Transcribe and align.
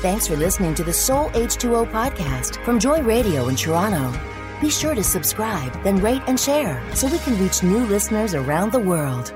Thanks 0.00 0.28
for 0.28 0.36
listening 0.36 0.76
to 0.76 0.84
the 0.84 0.92
Soul 0.92 1.28
H2O 1.30 1.90
podcast 1.90 2.64
from 2.64 2.78
Joy 2.78 3.02
Radio 3.02 3.48
in 3.48 3.56
Toronto. 3.56 4.16
Be 4.60 4.70
sure 4.70 4.94
to 4.94 5.02
subscribe, 5.02 5.72
then 5.82 5.96
rate 5.96 6.22
and 6.28 6.38
share 6.38 6.80
so 6.94 7.08
we 7.08 7.18
can 7.18 7.36
reach 7.42 7.64
new 7.64 7.84
listeners 7.86 8.32
around 8.32 8.70
the 8.70 8.78
world. 8.78 9.34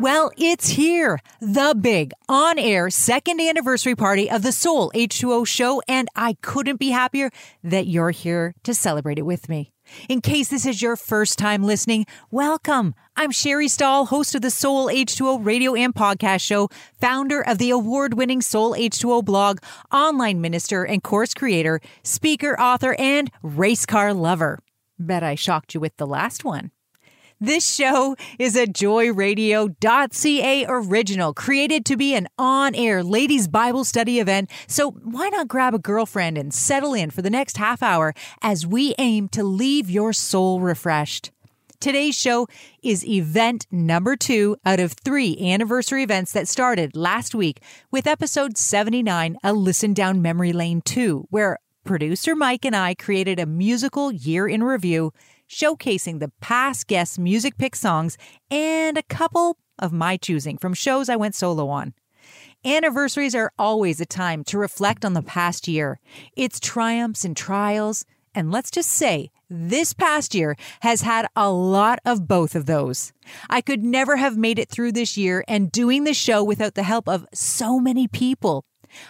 Well, 0.00 0.30
it's 0.38 0.66
here, 0.66 1.20
the 1.42 1.76
big 1.78 2.12
on 2.26 2.58
air 2.58 2.88
second 2.88 3.38
anniversary 3.38 3.96
party 3.96 4.30
of 4.30 4.42
the 4.42 4.50
Soul 4.50 4.90
H2O 4.94 5.46
show, 5.46 5.82
and 5.86 6.08
I 6.16 6.38
couldn't 6.40 6.80
be 6.80 6.88
happier 6.88 7.30
that 7.62 7.86
you're 7.86 8.10
here 8.10 8.54
to 8.62 8.72
celebrate 8.72 9.18
it 9.18 9.26
with 9.26 9.50
me. 9.50 9.72
In 10.08 10.20
case 10.20 10.48
this 10.48 10.66
is 10.66 10.82
your 10.82 10.96
first 10.96 11.38
time 11.38 11.62
listening, 11.62 12.06
welcome. 12.30 12.94
I'm 13.16 13.30
Sherry 13.30 13.68
Stahl, 13.68 14.06
host 14.06 14.34
of 14.34 14.42
the 14.42 14.50
Soul 14.50 14.86
H2O 14.86 15.44
radio 15.44 15.74
and 15.74 15.94
podcast 15.94 16.40
show, 16.40 16.68
founder 17.00 17.40
of 17.40 17.58
the 17.58 17.70
award 17.70 18.14
winning 18.14 18.40
Soul 18.40 18.74
H2O 18.74 19.24
blog, 19.24 19.58
online 19.92 20.40
minister 20.40 20.84
and 20.84 21.02
course 21.02 21.34
creator, 21.34 21.80
speaker, 22.02 22.58
author, 22.60 22.94
and 22.98 23.30
race 23.42 23.86
car 23.86 24.14
lover. 24.14 24.60
Bet 24.98 25.22
I 25.22 25.34
shocked 25.34 25.74
you 25.74 25.80
with 25.80 25.96
the 25.96 26.06
last 26.06 26.44
one. 26.44 26.70
This 27.40 27.72
show 27.72 28.16
is 28.40 28.56
a 28.56 28.66
joyradio.ca 28.66 30.66
original 30.68 31.32
created 31.32 31.84
to 31.84 31.96
be 31.96 32.16
an 32.16 32.26
on 32.36 32.74
air 32.74 33.04
ladies' 33.04 33.46
Bible 33.46 33.84
study 33.84 34.18
event. 34.18 34.50
So 34.66 34.90
why 34.90 35.28
not 35.28 35.46
grab 35.46 35.72
a 35.72 35.78
girlfriend 35.78 36.36
and 36.36 36.52
settle 36.52 36.94
in 36.94 37.10
for 37.10 37.22
the 37.22 37.30
next 37.30 37.56
half 37.56 37.80
hour 37.80 38.12
as 38.42 38.66
we 38.66 38.92
aim 38.98 39.28
to 39.28 39.44
leave 39.44 39.88
your 39.88 40.12
soul 40.12 40.58
refreshed? 40.58 41.30
Today's 41.78 42.18
show 42.18 42.48
is 42.82 43.06
event 43.06 43.68
number 43.70 44.16
two 44.16 44.56
out 44.64 44.80
of 44.80 44.94
three 44.94 45.38
anniversary 45.40 46.02
events 46.02 46.32
that 46.32 46.48
started 46.48 46.96
last 46.96 47.36
week 47.36 47.62
with 47.92 48.08
episode 48.08 48.58
79, 48.58 49.36
A 49.44 49.52
Listen 49.52 49.94
Down 49.94 50.20
Memory 50.20 50.52
Lane 50.52 50.80
2, 50.80 51.28
where 51.30 51.60
producer 51.84 52.34
Mike 52.34 52.64
and 52.64 52.74
I 52.74 52.96
created 52.96 53.38
a 53.38 53.46
musical 53.46 54.10
year 54.10 54.48
in 54.48 54.64
review 54.64 55.12
showcasing 55.48 56.20
the 56.20 56.32
past 56.40 56.86
guests' 56.86 57.18
music 57.18 57.58
pick 57.58 57.74
songs 57.74 58.16
and 58.50 58.98
a 58.98 59.02
couple 59.02 59.58
of 59.78 59.92
my 59.92 60.16
choosing 60.16 60.58
from 60.58 60.74
shows 60.74 61.08
I 61.08 61.16
went 61.16 61.34
solo 61.34 61.68
on. 61.68 61.94
Anniversaries 62.64 63.34
are 63.34 63.52
always 63.58 64.00
a 64.00 64.06
time 64.06 64.42
to 64.44 64.58
reflect 64.58 65.04
on 65.04 65.12
the 65.14 65.22
past 65.22 65.68
year, 65.68 66.00
its 66.36 66.58
triumphs 66.58 67.24
and 67.24 67.36
trials, 67.36 68.04
and 68.34 68.50
let's 68.50 68.70
just 68.70 68.90
say 68.90 69.30
this 69.48 69.92
past 69.92 70.34
year 70.34 70.56
has 70.80 71.02
had 71.02 71.26
a 71.34 71.50
lot 71.50 72.00
of 72.04 72.28
both 72.28 72.54
of 72.54 72.66
those. 72.66 73.12
I 73.48 73.60
could 73.60 73.82
never 73.82 74.16
have 74.16 74.36
made 74.36 74.58
it 74.58 74.68
through 74.68 74.92
this 74.92 75.16
year 75.16 75.44
and 75.48 75.72
doing 75.72 76.04
the 76.04 76.14
show 76.14 76.44
without 76.44 76.74
the 76.74 76.82
help 76.82 77.08
of 77.08 77.26
so 77.32 77.78
many 77.78 78.06
people 78.08 78.64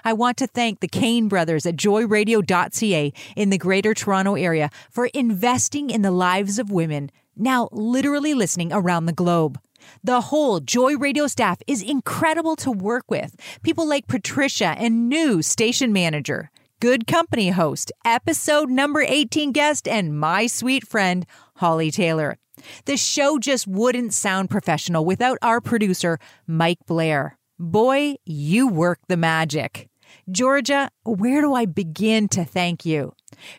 I 0.05 0.13
want 0.13 0.37
to 0.39 0.47
thank 0.47 0.81
the 0.81 0.89
Kane 0.89 1.29
brothers 1.29 1.67
at 1.67 1.77
joyradio.ca 1.77 3.13
in 3.37 3.51
the 3.51 3.59
Greater 3.59 3.95
Toronto 3.95 4.35
Area 4.35 4.71
for 4.91 5.07
investing 5.07 5.91
in 5.91 6.03
the 6.03 6.11
lives 6.11 6.59
of 6.59 6.71
women, 6.71 7.11
now 7.37 7.69
literally 7.73 8.35
listening 8.35 8.73
around 8.73 9.07
the 9.07 9.13
globe. 9.13 9.61
The 10.03 10.23
whole 10.23 10.61
Joy 10.61 10.97
Radio 10.97 11.27
staff 11.27 11.61
is 11.67 11.83
incredible 11.83 12.57
to 12.57 12.71
work 12.71 13.05
with. 13.11 13.37
People 13.63 13.89
like 13.89 14.07
Patricia 14.07 14.75
and 14.79 15.09
new 15.09 15.43
station 15.43 15.93
manager, 15.93 16.51
good 16.81 17.07
company 17.07 17.51
host, 17.51 17.93
episode 18.05 18.71
number 18.71 19.01
18 19.01 19.53
guest, 19.53 19.89
and 19.89 20.19
my 20.19 20.47
sweet 20.47 20.87
friend, 20.87 21.27
Holly 21.57 21.91
Taylor. 21.91 22.39
The 22.85 22.97
show 22.97 23.39
just 23.39 23.67
wouldn't 23.67 24.13
sound 24.13 24.51
professional 24.51 25.05
without 25.05 25.39
our 25.43 25.61
producer, 25.61 26.19
Mike 26.47 26.79
Blair. 26.87 27.39
Boy, 27.61 28.15
you 28.25 28.69
work 28.69 29.01
the 29.09 29.17
magic. 29.17 29.89
Georgia, 30.31 30.91
where 31.05 31.41
do 31.41 31.55
I 31.55 31.67
begin 31.67 32.29
to 32.29 32.45
thank 32.45 32.87
you? 32.87 33.15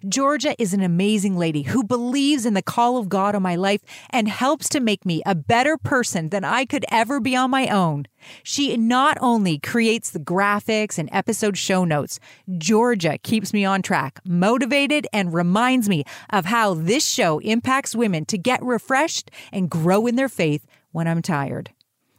Georgia 0.07 0.55
is 0.57 0.73
an 0.73 0.81
amazing 0.81 1.35
lady 1.35 1.63
who 1.63 1.83
believes 1.83 2.45
in 2.45 2.53
the 2.53 2.61
call 2.61 2.95
of 2.95 3.09
God 3.09 3.35
on 3.35 3.41
my 3.41 3.57
life 3.57 3.81
and 4.09 4.29
helps 4.29 4.69
to 4.69 4.79
make 4.79 5.05
me 5.05 5.21
a 5.25 5.35
better 5.35 5.77
person 5.77 6.29
than 6.29 6.45
I 6.45 6.63
could 6.63 6.85
ever 6.89 7.19
be 7.19 7.35
on 7.35 7.51
my 7.51 7.67
own. 7.67 8.05
She 8.41 8.77
not 8.77 9.17
only 9.19 9.59
creates 9.59 10.11
the 10.11 10.19
graphics 10.19 10.97
and 10.97 11.09
episode 11.11 11.57
show 11.57 11.83
notes, 11.83 12.21
Georgia 12.57 13.17
keeps 13.17 13.51
me 13.51 13.65
on 13.65 13.81
track, 13.81 14.21
motivated, 14.25 15.07
and 15.11 15.33
reminds 15.33 15.89
me 15.89 16.05
of 16.29 16.45
how 16.45 16.73
this 16.73 17.05
show 17.05 17.39
impacts 17.39 17.97
women 17.97 18.23
to 18.27 18.37
get 18.37 18.63
refreshed 18.63 19.29
and 19.51 19.69
grow 19.69 20.07
in 20.07 20.15
their 20.15 20.29
faith 20.29 20.65
when 20.93 21.05
I'm 21.05 21.21
tired. 21.21 21.71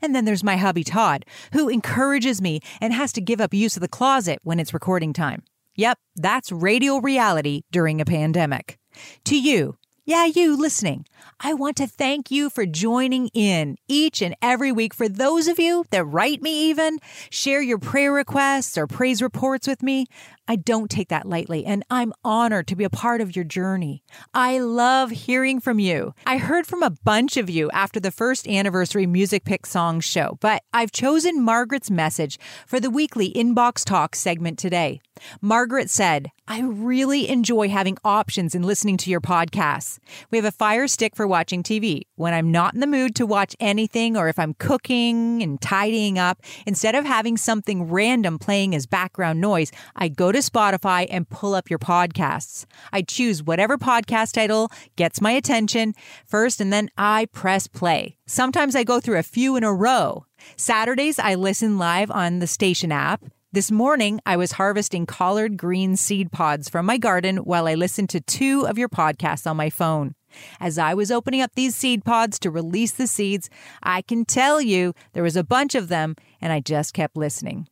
And 0.03 0.15
then 0.15 0.25
there's 0.25 0.45
my 0.45 0.57
hubby 0.57 0.85
Todd, 0.85 1.25
who 1.53 1.69
encourages 1.69 2.41
me 2.41 2.61
and 2.81 2.93
has 2.93 3.13
to 3.13 3.21
give 3.21 3.41
up 3.41 3.55
use 3.55 3.77
of 3.77 3.83
the 3.83 3.89
closet 3.89 4.39
when 4.43 4.59
it's 4.59 4.75
recording 4.75 5.13
time. 5.13 5.43
Yep, 5.77 5.99
that's 6.17 6.53
radio 6.53 6.99
reality 6.99 7.63
during 7.71 8.01
a 8.01 8.05
pandemic. 8.05 8.79
To 9.25 9.39
you, 9.39 9.77
yeah, 10.11 10.25
you 10.25 10.57
listening, 10.57 11.07
I 11.39 11.55
want 11.55 11.77
to 11.77 11.87
thank 11.87 12.33
you 12.33 12.51
for 12.51 12.67
joining 12.67 13.29
in 13.29 13.77
each 13.87 14.21
and 14.21 14.35
every 14.43 14.73
week. 14.73 14.93
For 14.93 15.09
those 15.09 15.47
of 15.47 15.61
you 15.61 15.85
that 15.91 16.05
write 16.05 16.43
me, 16.43 16.69
even 16.69 16.99
share 17.31 17.63
your 17.63 17.79
prayer 17.79 18.13
requests 18.13 18.77
or 18.77 18.89
praise 18.89 19.23
reports 19.23 19.69
with 19.69 19.85
me, 19.85 20.07
I 20.49 20.57
don't 20.57 20.91
take 20.91 21.11
that 21.11 21.27
lightly, 21.27 21.65
and 21.65 21.85
I'm 21.91 22.13
honored 22.25 22.67
to 22.67 22.75
be 22.75 22.83
a 22.83 22.91
part 22.91 23.21
of 23.21 23.37
your 23.37 23.45
journey. 23.45 24.03
I 24.35 24.59
love 24.59 25.13
hearing 25.13 25.61
from 25.61 25.79
you. 25.79 26.13
I 26.27 26.39
heard 26.39 26.67
from 26.67 26.83
a 26.83 26.91
bunch 26.91 27.37
of 27.37 27.49
you 27.49 27.71
after 27.71 28.01
the 28.01 28.11
first 28.11 28.49
anniversary 28.49 29.07
Music 29.07 29.45
Pick 29.45 29.65
Songs 29.65 30.05
show, 30.05 30.39
but 30.41 30.65
I've 30.73 30.91
chosen 30.91 31.41
Margaret's 31.41 31.89
message 31.89 32.37
for 32.67 32.81
the 32.81 32.91
weekly 32.91 33.33
Inbox 33.33 33.85
Talk 33.85 34.17
segment 34.17 34.59
today. 34.59 35.01
Margaret 35.41 35.89
said, 35.89 36.33
I 36.51 36.63
really 36.63 37.29
enjoy 37.29 37.69
having 37.69 37.97
options 38.05 38.57
in 38.57 38.65
listening 38.65 38.97
to 38.97 39.11
your 39.11 39.21
podcasts. 39.21 40.01
We 40.33 40.39
have 40.39 40.45
a 40.45 40.51
fire 40.51 40.89
stick 40.89 41.15
for 41.15 41.25
watching 41.25 41.63
TV. 41.63 42.03
When 42.17 42.35
I'm 42.35 42.51
not 42.51 42.75
in 42.75 42.81
the 42.81 42.89
mood 42.89 43.15
to 43.15 43.25
watch 43.25 43.55
anything, 43.61 44.17
or 44.17 44.27
if 44.27 44.37
I'm 44.37 44.55
cooking 44.55 45.45
and 45.45 45.61
tidying 45.61 46.19
up, 46.19 46.43
instead 46.67 46.97
of 46.97 47.05
having 47.05 47.37
something 47.37 47.89
random 47.89 48.37
playing 48.37 48.75
as 48.75 48.85
background 48.85 49.41
noise, 49.41 49.71
I 49.95 50.09
go 50.09 50.33
to 50.33 50.39
Spotify 50.39 51.07
and 51.09 51.29
pull 51.29 51.55
up 51.55 51.71
your 51.71 51.79
podcasts. 51.79 52.67
I 52.93 53.03
choose 53.03 53.45
whatever 53.45 53.79
podcast 53.79 54.33
title 54.33 54.73
gets 54.97 55.21
my 55.21 55.31
attention 55.31 55.95
first, 56.27 56.61
and 56.61 56.73
then 56.73 56.91
I 56.99 57.27
press 57.27 57.69
play. 57.69 58.17
Sometimes 58.27 58.75
I 58.75 58.83
go 58.83 58.99
through 58.99 59.21
a 59.21 59.23
few 59.23 59.55
in 59.55 59.63
a 59.63 59.73
row. 59.73 60.27
Saturdays, 60.57 61.21
I 61.21 61.37
listen 61.37 61.79
live 61.79 62.11
on 62.11 62.41
the 62.41 62.49
station 62.49 62.91
app. 62.91 63.23
This 63.53 63.73
morning, 63.73 64.21
I 64.25 64.37
was 64.37 64.53
harvesting 64.53 65.07
collard 65.07 65.57
green 65.57 65.97
seed 65.97 66.31
pods 66.31 66.69
from 66.69 66.87
my 66.87 66.99
garden 66.99 67.39
while 67.39 67.67
I 67.67 67.75
listened 67.75 68.09
to 68.11 68.21
two 68.21 68.65
of 68.69 68.79
your 68.79 68.89
podcasts 68.89 69.45
on 69.45 69.57
my 69.57 69.71
phone. 69.71 70.15
As 70.61 70.79
I 70.79 70.95
was 70.95 71.11
opening 71.11 71.41
up 71.41 71.57
these 71.57 71.75
seed 71.75 72.05
pods 72.05 72.39
to 72.39 72.51
release 72.53 72.93
the 72.93 73.09
seeds, 73.09 73.51
I 73.83 74.03
can 74.03 74.25
tell 74.25 74.61
you 74.61 74.95
there 75.15 75.25
was 75.25 75.35
a 75.35 75.43
bunch 75.43 75.75
of 75.75 75.89
them, 75.89 76.15
and 76.41 76.53
I 76.53 76.61
just 76.61 76.95
kept 76.95 77.17
listening. 77.17 77.67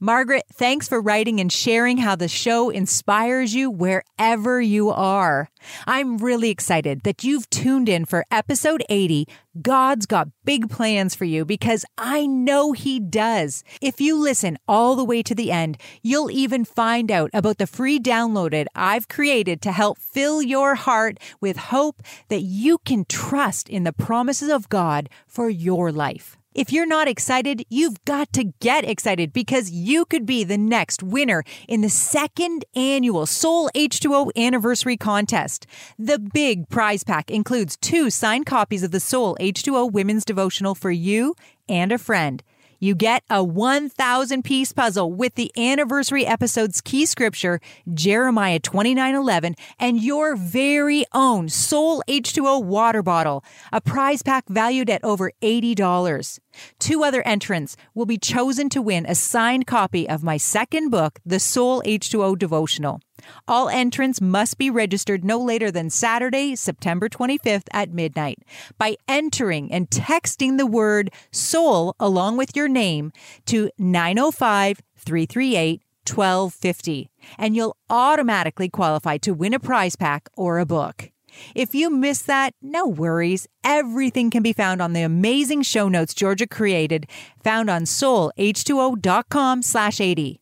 Margaret, 0.00 0.44
thanks 0.52 0.86
for 0.86 1.00
writing 1.00 1.40
and 1.40 1.50
sharing 1.50 1.96
how 1.96 2.14
the 2.14 2.28
show 2.28 2.70
inspires 2.70 3.52
you 3.52 3.68
wherever 3.68 4.60
you 4.60 4.90
are. 4.90 5.50
I'm 5.88 6.18
really 6.18 6.50
excited 6.50 7.02
that 7.02 7.24
you've 7.24 7.50
tuned 7.50 7.88
in 7.88 8.04
for 8.04 8.24
episode 8.30 8.84
80. 8.88 9.26
God's 9.60 10.06
got 10.06 10.28
big 10.44 10.70
plans 10.70 11.16
for 11.16 11.24
you 11.24 11.44
because 11.44 11.84
I 11.98 12.28
know 12.28 12.70
He 12.70 13.00
does. 13.00 13.64
If 13.82 14.00
you 14.00 14.16
listen 14.16 14.56
all 14.68 14.94
the 14.94 15.04
way 15.04 15.20
to 15.24 15.34
the 15.34 15.50
end, 15.50 15.78
you'll 16.00 16.30
even 16.30 16.64
find 16.64 17.10
out 17.10 17.30
about 17.34 17.58
the 17.58 17.66
free 17.66 17.98
downloaded 17.98 18.66
I've 18.76 19.08
created 19.08 19.60
to 19.62 19.72
help 19.72 19.98
fill 19.98 20.40
your 20.40 20.76
heart 20.76 21.18
with 21.40 21.56
hope 21.56 22.02
that 22.28 22.42
you 22.42 22.78
can 22.84 23.04
trust 23.08 23.68
in 23.68 23.82
the 23.82 23.92
promises 23.92 24.48
of 24.48 24.68
God 24.68 25.08
for 25.26 25.50
your 25.50 25.90
life. 25.90 26.37
If 26.54 26.72
you're 26.72 26.86
not 26.86 27.08
excited, 27.08 27.66
you've 27.68 28.02
got 28.06 28.32
to 28.32 28.52
get 28.60 28.88
excited 28.88 29.34
because 29.34 29.70
you 29.70 30.06
could 30.06 30.24
be 30.24 30.44
the 30.44 30.56
next 30.56 31.02
winner 31.02 31.44
in 31.68 31.82
the 31.82 31.90
second 31.90 32.64
annual 32.74 33.26
Soul 33.26 33.68
H2O 33.74 34.30
anniversary 34.34 34.96
contest. 34.96 35.66
The 35.98 36.18
big 36.18 36.70
prize 36.70 37.04
pack 37.04 37.30
includes 37.30 37.76
two 37.76 38.08
signed 38.08 38.46
copies 38.46 38.82
of 38.82 38.92
the 38.92 39.00
Soul 39.00 39.36
H2O 39.38 39.92
Women's 39.92 40.24
Devotional 40.24 40.74
for 40.74 40.90
you 40.90 41.34
and 41.68 41.92
a 41.92 41.98
friend. 41.98 42.42
You 42.80 42.94
get 42.94 43.24
a 43.28 43.42
1,000 43.42 44.44
piece 44.44 44.72
puzzle 44.72 45.12
with 45.12 45.34
the 45.34 45.50
anniversary 45.58 46.24
episode's 46.24 46.80
key 46.80 47.06
scripture, 47.06 47.58
Jeremiah 47.92 48.60
29:11, 48.60 49.56
and 49.80 50.00
your 50.00 50.36
very 50.36 51.04
own 51.12 51.48
Soul 51.48 52.04
H2O 52.06 52.62
water 52.62 53.02
bottle, 53.02 53.42
a 53.72 53.80
prize 53.80 54.22
pack 54.22 54.48
valued 54.48 54.90
at 54.90 55.02
over 55.02 55.32
$80. 55.42 56.38
Two 56.78 57.04
other 57.04 57.22
entrants 57.26 57.76
will 57.94 58.06
be 58.06 58.18
chosen 58.18 58.68
to 58.70 58.82
win 58.82 59.06
a 59.06 59.14
signed 59.14 59.66
copy 59.66 60.08
of 60.08 60.22
my 60.22 60.36
second 60.36 60.90
book, 60.90 61.20
The 61.24 61.40
Soul 61.40 61.82
H2O 61.82 62.38
Devotional. 62.38 63.00
All 63.46 63.68
entrants 63.68 64.20
must 64.20 64.58
be 64.58 64.70
registered 64.70 65.24
no 65.24 65.38
later 65.38 65.70
than 65.70 65.90
Saturday, 65.90 66.54
September 66.54 67.08
25th 67.08 67.66
at 67.72 67.92
midnight 67.92 68.38
by 68.78 68.96
entering 69.08 69.72
and 69.72 69.90
texting 69.90 70.56
the 70.56 70.66
word 70.66 71.10
soul 71.32 71.94
along 71.98 72.36
with 72.36 72.54
your 72.54 72.68
name 72.68 73.12
to 73.46 73.70
905 73.78 74.80
338 74.96 75.82
1250 76.08 77.10
and 77.36 77.54
you'll 77.54 77.76
automatically 77.90 78.68
qualify 78.68 79.18
to 79.18 79.34
win 79.34 79.52
a 79.52 79.60
prize 79.60 79.96
pack 79.96 80.28
or 80.36 80.58
a 80.58 80.66
book. 80.66 81.10
If 81.54 81.74
you 81.74 81.90
missed 81.90 82.26
that, 82.26 82.54
no 82.62 82.86
worries. 82.86 83.46
Everything 83.64 84.30
can 84.30 84.42
be 84.42 84.52
found 84.52 84.80
on 84.80 84.92
the 84.92 85.02
amazing 85.02 85.62
show 85.62 85.88
notes 85.88 86.14
Georgia 86.14 86.46
created, 86.46 87.06
found 87.42 87.68
on 87.68 87.82
soulh2o.com 87.82 89.62
slash 89.62 90.00
80. 90.00 90.40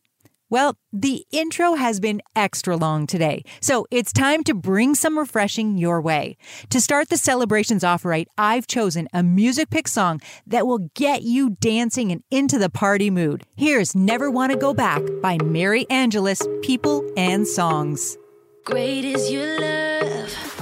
Well, 0.49 0.77
the 0.93 1.25
intro 1.31 1.73
has 1.73 1.99
been 1.99 2.21
extra 2.33 2.77
long 2.77 3.05
today, 3.05 3.43
so 3.59 3.85
it's 3.91 4.13
time 4.13 4.45
to 4.45 4.53
bring 4.53 4.95
some 4.95 5.19
refreshing 5.19 5.77
your 5.77 5.99
way. 5.99 6.37
To 6.69 6.79
start 6.79 7.09
the 7.09 7.17
celebrations 7.17 7.83
off 7.83 8.05
right, 8.05 8.29
I've 8.37 8.65
chosen 8.65 9.09
a 9.11 9.23
music 9.23 9.69
pick 9.69 9.89
song 9.89 10.21
that 10.45 10.65
will 10.65 10.89
get 10.95 11.23
you 11.23 11.57
dancing 11.59 12.13
and 12.13 12.23
into 12.31 12.57
the 12.57 12.69
party 12.69 13.09
mood. 13.09 13.43
Here's 13.57 13.93
Never 13.93 14.31
Wanna 14.31 14.55
Go 14.55 14.73
Back 14.73 15.01
by 15.21 15.37
Mary 15.43 15.85
Angelus, 15.89 16.41
People 16.61 17.03
and 17.17 17.45
Songs. 17.45 18.17
Great 18.63 19.03
is 19.03 19.29
your 19.29 19.59
love. 19.59 20.56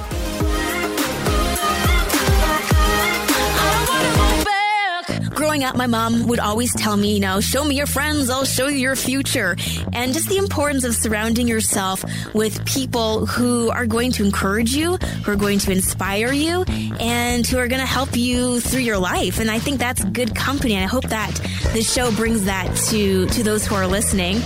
Growing 5.56 5.70
up, 5.70 5.78
my 5.78 5.88
mom 5.88 6.28
would 6.28 6.42
always 6.42 6.76
tell 6.76 6.98
me, 6.98 7.14
you 7.14 7.22
know, 7.22 7.40
show 7.40 7.64
me 7.64 7.78
your 7.78 7.88
friends, 7.88 8.30
I'll 8.30 8.44
show 8.44 8.68
you 8.68 8.78
your 8.78 8.98
future. 8.98 9.56
And 9.94 10.12
just 10.12 10.28
the 10.28 10.36
importance 10.36 10.84
of 10.84 10.94
surrounding 10.94 11.48
yourself 11.48 12.04
with 12.34 12.66
people 12.66 13.26
who 13.26 13.70
are 13.70 13.86
going 13.86 14.12
to 14.14 14.26
encourage 14.26 14.76
you, 14.76 14.98
who 14.98 15.32
are 15.32 15.38
going 15.38 15.60
to 15.60 15.72
inspire 15.72 16.34
you, 16.34 16.64
and 17.00 17.48
who 17.48 17.58
are 17.58 17.70
going 17.70 17.80
to 17.80 17.88
help 17.88 18.18
you 18.18 18.60
through 18.60 18.82
your 18.82 18.98
life. 18.98 19.40
And 19.40 19.50
I 19.50 19.60
think 19.60 19.80
that's 19.80 20.04
good 20.04 20.36
company. 20.36 20.74
And 20.74 20.84
I 20.84 20.88
hope 20.88 21.06
that 21.06 21.34
this 21.72 21.90
show 21.90 22.12
brings 22.12 22.44
that 22.44 22.76
to, 22.90 23.26
to 23.26 23.42
those 23.42 23.66
who 23.66 23.76
are 23.76 23.88
listening. 23.88 24.42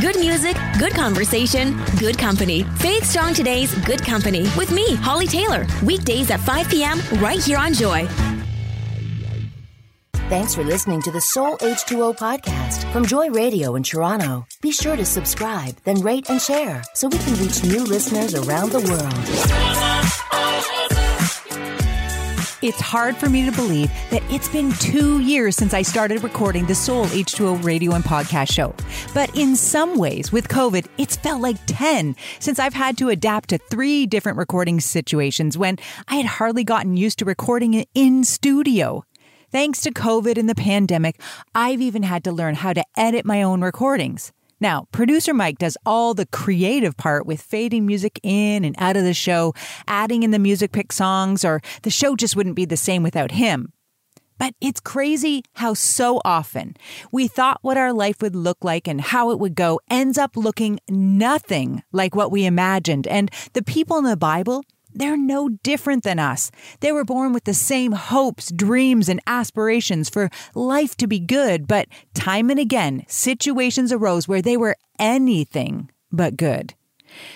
Good 0.00 0.18
music, 0.18 0.56
good 0.80 0.94
conversation, 0.94 1.80
good 2.00 2.18
company. 2.18 2.64
Faith 2.78 3.04
Strong 3.04 3.34
Today's 3.34 3.72
Good 3.84 4.02
Company 4.04 4.42
with 4.56 4.72
me, 4.72 4.96
Holly 4.96 5.28
Taylor. 5.28 5.64
Weekdays 5.84 6.32
at 6.32 6.40
5 6.40 6.68
p.m. 6.68 7.00
right 7.20 7.40
here 7.40 7.58
on 7.58 7.72
Joy. 7.72 8.08
Thanks 10.30 10.54
for 10.54 10.62
listening 10.62 11.02
to 11.02 11.10
the 11.10 11.20
Soul 11.20 11.56
H2O 11.56 12.16
podcast 12.16 12.88
from 12.92 13.04
Joy 13.04 13.30
Radio 13.30 13.74
in 13.74 13.82
Toronto. 13.82 14.46
Be 14.60 14.70
sure 14.70 14.94
to 14.94 15.04
subscribe, 15.04 15.74
then 15.82 16.02
rate 16.02 16.30
and 16.30 16.40
share 16.40 16.84
so 16.94 17.08
we 17.08 17.18
can 17.18 17.34
reach 17.34 17.64
new 17.64 17.82
listeners 17.82 18.36
around 18.36 18.70
the 18.70 18.78
world. 18.78 19.12
It's 22.62 22.80
hard 22.80 23.16
for 23.16 23.28
me 23.28 23.44
to 23.44 23.50
believe 23.50 23.90
that 24.10 24.22
it's 24.30 24.48
been 24.48 24.70
two 24.74 25.18
years 25.18 25.56
since 25.56 25.74
I 25.74 25.82
started 25.82 26.22
recording 26.22 26.64
the 26.66 26.76
Soul 26.76 27.06
H2O 27.06 27.64
radio 27.64 27.94
and 27.94 28.04
podcast 28.04 28.52
show. 28.52 28.72
But 29.12 29.36
in 29.36 29.56
some 29.56 29.98
ways, 29.98 30.30
with 30.30 30.46
COVID, 30.46 30.86
it's 30.96 31.16
felt 31.16 31.42
like 31.42 31.56
10 31.66 32.14
since 32.38 32.60
I've 32.60 32.74
had 32.74 32.96
to 32.98 33.08
adapt 33.08 33.48
to 33.48 33.58
three 33.58 34.06
different 34.06 34.38
recording 34.38 34.78
situations 34.78 35.58
when 35.58 35.76
I 36.06 36.14
had 36.14 36.26
hardly 36.26 36.62
gotten 36.62 36.96
used 36.96 37.18
to 37.18 37.24
recording 37.24 37.84
in 37.94 38.22
studio. 38.22 39.04
Thanks 39.52 39.80
to 39.80 39.90
COVID 39.90 40.38
and 40.38 40.48
the 40.48 40.54
pandemic, 40.54 41.20
I've 41.56 41.80
even 41.80 42.04
had 42.04 42.22
to 42.22 42.30
learn 42.30 42.54
how 42.54 42.72
to 42.72 42.84
edit 42.96 43.24
my 43.24 43.42
own 43.42 43.62
recordings. 43.62 44.30
Now, 44.60 44.86
producer 44.92 45.34
Mike 45.34 45.58
does 45.58 45.76
all 45.84 46.14
the 46.14 46.26
creative 46.26 46.96
part 46.96 47.26
with 47.26 47.42
fading 47.42 47.84
music 47.84 48.20
in 48.22 48.64
and 48.64 48.76
out 48.78 48.96
of 48.96 49.02
the 49.02 49.12
show, 49.12 49.52
adding 49.88 50.22
in 50.22 50.30
the 50.30 50.38
music 50.38 50.70
pick 50.70 50.92
songs, 50.92 51.44
or 51.44 51.60
the 51.82 51.90
show 51.90 52.14
just 52.14 52.36
wouldn't 52.36 52.54
be 52.54 52.64
the 52.64 52.76
same 52.76 53.02
without 53.02 53.32
him. 53.32 53.72
But 54.38 54.54
it's 54.60 54.80
crazy 54.80 55.42
how 55.54 55.74
so 55.74 56.20
often 56.24 56.76
we 57.10 57.26
thought 57.26 57.58
what 57.62 57.76
our 57.76 57.92
life 57.92 58.22
would 58.22 58.36
look 58.36 58.62
like 58.62 58.86
and 58.86 59.00
how 59.00 59.32
it 59.32 59.40
would 59.40 59.56
go 59.56 59.80
ends 59.90 60.16
up 60.16 60.36
looking 60.36 60.78
nothing 60.88 61.82
like 61.90 62.14
what 62.14 62.30
we 62.30 62.46
imagined. 62.46 63.08
And 63.08 63.32
the 63.54 63.64
people 63.64 63.98
in 63.98 64.04
the 64.04 64.16
Bible, 64.16 64.64
they're 64.92 65.16
no 65.16 65.48
different 65.48 66.04
than 66.04 66.18
us. 66.18 66.50
They 66.80 66.92
were 66.92 67.04
born 67.04 67.32
with 67.32 67.44
the 67.44 67.54
same 67.54 67.92
hopes, 67.92 68.50
dreams, 68.50 69.08
and 69.08 69.20
aspirations 69.26 70.08
for 70.08 70.30
life 70.54 70.96
to 70.96 71.06
be 71.06 71.20
good, 71.20 71.66
but 71.66 71.88
time 72.14 72.50
and 72.50 72.58
again, 72.58 73.04
situations 73.08 73.92
arose 73.92 74.28
where 74.28 74.42
they 74.42 74.56
were 74.56 74.76
anything 74.98 75.90
but 76.12 76.36
good. 76.36 76.74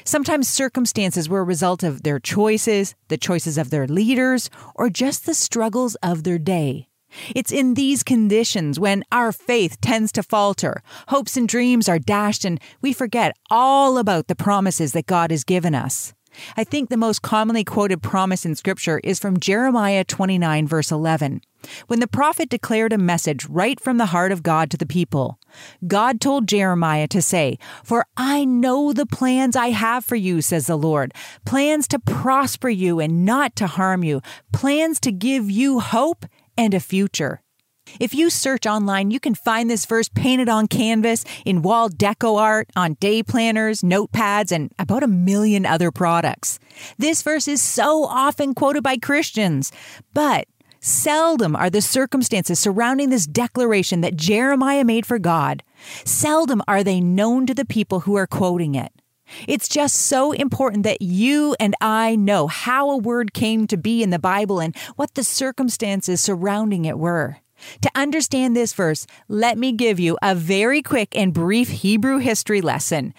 Sometimes 0.05 0.49
circumstances 0.49 1.29
were 1.29 1.41
a 1.41 1.45
result 1.45 1.83
of 1.83 2.03
their 2.03 2.21
choices, 2.21 2.95
the 3.09 3.17
choices 3.17 3.59
of 3.59 3.71
their 3.71 3.87
leaders, 3.87 4.51
or 4.75 4.89
just 4.89 5.27
the 5.27 5.35
struggles 5.35 5.97
of 5.97 6.25
their 6.25 6.39
day. 6.39 6.89
It's 7.35 7.53
in 7.53 7.75
these 7.75 8.03
conditions 8.03 8.81
when 8.81 9.05
our 9.13 9.31
faith 9.33 9.81
tends 9.81 10.11
to 10.13 10.23
falter, 10.23 10.83
hopes 11.09 11.37
and 11.37 11.49
dreams 11.49 11.89
are 11.89 11.99
dashed, 11.99 12.45
and 12.45 12.61
we 12.83 12.93
forget 12.93 13.37
all 13.51 13.99
about 13.99 14.27
the 14.27 14.35
promises 14.35 14.93
that 14.93 15.07
God 15.07 15.31
has 15.31 15.45
given 15.45 15.75
us. 15.75 16.13
I 16.57 16.65
think 16.65 16.89
the 16.89 16.97
most 16.97 17.23
commonly 17.23 17.65
quoted 17.65 18.03
promise 18.03 18.45
in 18.45 18.55
Scripture 18.55 19.01
is 19.05 19.19
from 19.19 19.41
Jeremiah 19.41 20.05
29, 20.05 20.67
verse 20.67 20.91
11. 20.91 21.41
When 21.87 22.01
the 22.01 22.07
prophet 22.07 22.49
declared 22.49 22.93
a 22.93 22.99
message 22.99 23.47
right 23.47 23.81
from 23.81 23.99
the 23.99 24.07
heart 24.07 24.33
of 24.33 24.43
God 24.43 24.71
to 24.71 24.77
the 24.77 24.87
people, 24.87 25.39
God 25.87 26.21
told 26.21 26.49
Jeremiah 26.49 27.09
to 27.09 27.23
say, 27.23 27.59
For 27.83 28.07
I 28.17 28.45
know 28.45 28.93
the 28.93 29.07
plans 29.07 29.57
I 29.57 29.69
have 29.69 30.05
for 30.05 30.17
you, 30.17 30.43
says 30.43 30.67
the 30.67 30.77
Lord 30.77 31.15
plans 31.45 31.89
to 31.89 31.99
prosper 31.99 32.69
you 32.69 33.01
and 33.01 33.25
not 33.25 33.57
to 33.57 33.67
harm 33.67 34.05
you, 34.05 34.21
plans 34.53 35.01
to 35.01 35.13
give 35.13 35.51
you 35.51 35.81
hope 35.81 36.27
and 36.57 36.75
a 36.75 36.81
future. 36.81 37.41
If 38.01 38.15
you 38.15 38.31
search 38.31 38.67
online, 38.67 39.11
you 39.11 39.21
can 39.21 39.35
find 39.35 39.71
this 39.71 39.87
verse 39.87 40.09
painted 40.09 40.49
on 40.49 40.67
canvas, 40.67 41.25
in 41.45 41.63
wall 41.63 41.89
deco 41.89 42.39
art, 42.39 42.69
on 42.75 42.95
day 42.95 43.23
planners, 43.23 43.83
notepads, 43.83 44.51
and 44.51 44.73
about 44.79 45.03
a 45.03 45.09
million 45.09 45.65
other 45.67 45.91
products. 45.91 46.59
This 46.99 47.23
verse 47.23 47.47
is 47.47 47.63
so 47.63 48.05
often 48.05 48.55
quoted 48.55 48.83
by 48.83 48.97
Christians, 48.97 49.71
but 50.13 50.47
seldom 50.81 51.55
are 51.55 51.71
the 51.71 51.81
circumstances 51.81 52.59
surrounding 52.59 53.11
this 53.11 53.27
declaration 53.27 54.01
that 54.01 54.17
Jeremiah 54.17 54.85
made 54.85 55.07
for 55.07 55.19
God, 55.19 55.63
seldom 56.05 56.63
are 56.67 56.83
they 56.83 57.01
known 57.01 57.47
to 57.47 57.55
the 57.55 57.65
people 57.65 58.01
who 58.01 58.17
are 58.17 58.27
quoting 58.27 58.75
it. 58.75 58.93
It's 59.49 59.69
just 59.69 59.97
so 59.97 60.33
important 60.33 60.83
that 60.83 61.01
you 61.01 61.57
and 61.59 61.75
I 61.81 62.15
know 62.17 62.47
how 62.47 62.91
a 62.91 62.99
word 62.99 63.33
came 63.33 63.67
to 63.69 63.77
be 63.77 64.03
in 64.03 64.11
the 64.11 64.19
Bible 64.19 64.61
and 64.61 64.77
what 64.97 65.15
the 65.15 65.25
circumstances 65.25 66.21
surrounding 66.21 66.85
it 66.85 66.99
were. 66.99 67.39
To 67.83 67.91
understand 67.95 68.57
this 68.57 68.73
verse, 68.73 69.07
let 69.29 69.59
me 69.59 69.73
give 69.73 69.99
you 69.99 70.17
a 70.23 70.35
very 70.35 70.83
quick 70.83 71.17
and 71.17 71.33
brief 71.33 71.69
Hebrew 71.69 72.19
history 72.19 72.61
lesson. 72.61 73.15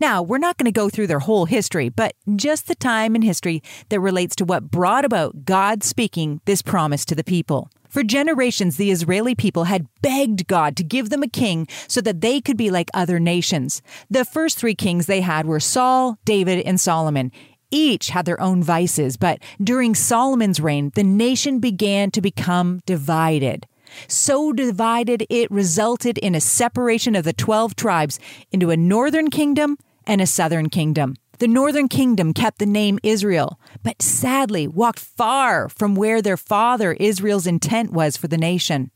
Now, 0.00 0.22
we're 0.22 0.38
not 0.38 0.56
going 0.56 0.64
to 0.64 0.72
go 0.72 0.88
through 0.88 1.08
their 1.08 1.18
whole 1.18 1.44
history, 1.44 1.90
but 1.90 2.14
just 2.34 2.68
the 2.68 2.74
time 2.74 3.14
in 3.14 3.20
history 3.20 3.62
that 3.90 4.00
relates 4.00 4.34
to 4.36 4.46
what 4.46 4.70
brought 4.70 5.04
about 5.04 5.44
God 5.44 5.84
speaking 5.84 6.40
this 6.46 6.62
promise 6.62 7.04
to 7.04 7.14
the 7.14 7.22
people. 7.22 7.68
For 7.90 8.02
generations, 8.02 8.76
the 8.76 8.92
Israeli 8.92 9.34
people 9.34 9.64
had 9.64 9.88
begged 10.00 10.46
God 10.46 10.76
to 10.76 10.84
give 10.84 11.10
them 11.10 11.22
a 11.22 11.28
king 11.28 11.66
so 11.88 12.00
that 12.00 12.20
they 12.20 12.40
could 12.40 12.56
be 12.56 12.70
like 12.70 12.88
other 12.94 13.18
nations. 13.18 13.82
The 14.08 14.24
first 14.24 14.56
three 14.56 14.76
kings 14.76 15.06
they 15.06 15.20
had 15.20 15.44
were 15.44 15.60
Saul, 15.60 16.16
David, 16.24 16.64
and 16.64 16.80
Solomon. 16.80 17.32
Each 17.72 18.08
had 18.08 18.24
their 18.24 18.40
own 18.40 18.62
vices, 18.62 19.16
but 19.16 19.40
during 19.62 19.94
Solomon's 19.94 20.60
reign, 20.60 20.92
the 20.94 21.04
nation 21.04 21.58
began 21.58 22.10
to 22.12 22.20
become 22.20 22.80
divided. 22.86 23.66
So 24.08 24.52
divided, 24.52 25.26
it 25.28 25.50
resulted 25.50 26.18
in 26.18 26.34
a 26.34 26.40
separation 26.40 27.14
of 27.14 27.24
the 27.24 27.32
12 27.32 27.76
tribes 27.76 28.18
into 28.50 28.70
a 28.70 28.76
northern 28.76 29.30
kingdom 29.30 29.78
and 30.06 30.20
a 30.20 30.26
southern 30.26 30.68
kingdom. 30.68 31.16
The 31.38 31.48
northern 31.48 31.88
kingdom 31.88 32.34
kept 32.34 32.58
the 32.58 32.66
name 32.66 32.98
Israel, 33.02 33.58
but 33.82 34.02
sadly 34.02 34.68
walked 34.68 34.98
far 34.98 35.70
from 35.70 35.94
where 35.94 36.20
their 36.20 36.36
father 36.36 36.92
Israel's 36.92 37.46
intent 37.46 37.92
was 37.92 38.16
for 38.16 38.28
the 38.28 38.36
nation. 38.36 38.90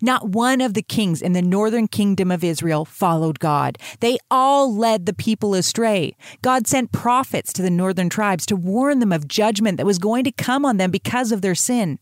Not 0.00 0.28
one 0.28 0.60
of 0.60 0.74
the 0.74 0.82
kings 0.82 1.22
in 1.22 1.32
the 1.32 1.42
northern 1.42 1.88
kingdom 1.88 2.30
of 2.30 2.44
Israel 2.44 2.84
followed 2.84 3.38
God. 3.38 3.78
They 4.00 4.18
all 4.30 4.74
led 4.74 5.06
the 5.06 5.12
people 5.12 5.54
astray. 5.54 6.16
God 6.42 6.66
sent 6.66 6.92
prophets 6.92 7.52
to 7.54 7.62
the 7.62 7.70
northern 7.70 8.08
tribes 8.08 8.46
to 8.46 8.56
warn 8.56 8.98
them 8.98 9.12
of 9.12 9.28
judgment 9.28 9.76
that 9.76 9.86
was 9.86 9.98
going 9.98 10.24
to 10.24 10.32
come 10.32 10.64
on 10.64 10.76
them 10.76 10.90
because 10.90 11.32
of 11.32 11.42
their 11.42 11.54
sin. 11.54 11.98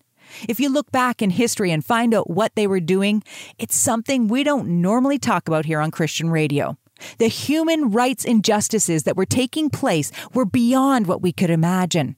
If 0.49 0.61
you 0.61 0.69
look 0.69 0.91
back 0.93 1.23
in 1.23 1.31
history 1.31 1.71
and 1.71 1.85
find 1.85 2.15
out 2.15 2.31
what 2.31 2.55
they 2.55 2.67
were 2.67 2.81
doing, 2.81 3.23
it's 3.59 3.77
something 3.77 4.29
we 4.29 4.45
don't 4.45 4.81
normally 4.81 5.19
talk 5.19 5.49
about 5.49 5.65
here 5.65 5.81
on 5.81 5.91
Christian 5.91 6.31
radio. 6.31 6.77
The 7.19 7.29
human 7.29 7.91
rights 7.91 8.25
injustices 8.25 9.03
that 9.05 9.17
were 9.17 9.27
taking 9.27 9.71
place 9.71 10.11
were 10.33 10.47
beyond 10.47 11.07
what 11.07 11.23
we 11.23 11.33
could 11.33 11.51
imagine. 11.51 12.17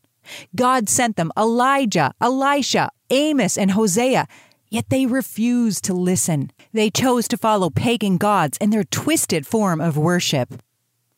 God 0.54 0.88
sent 0.88 1.16
them 1.16 1.32
Elijah, 1.36 2.12
Elisha, 2.20 2.90
Amos, 3.10 3.56
and 3.56 3.72
Hosea, 3.72 4.26
yet 4.70 4.90
they 4.90 5.06
refused 5.06 5.84
to 5.84 5.94
listen. 5.94 6.50
They 6.72 6.90
chose 6.90 7.26
to 7.28 7.38
follow 7.38 7.70
pagan 7.70 8.18
gods 8.18 8.58
and 8.60 8.72
their 8.72 8.84
twisted 8.84 9.46
form 9.46 9.80
of 9.80 9.96
worship. 9.96 10.62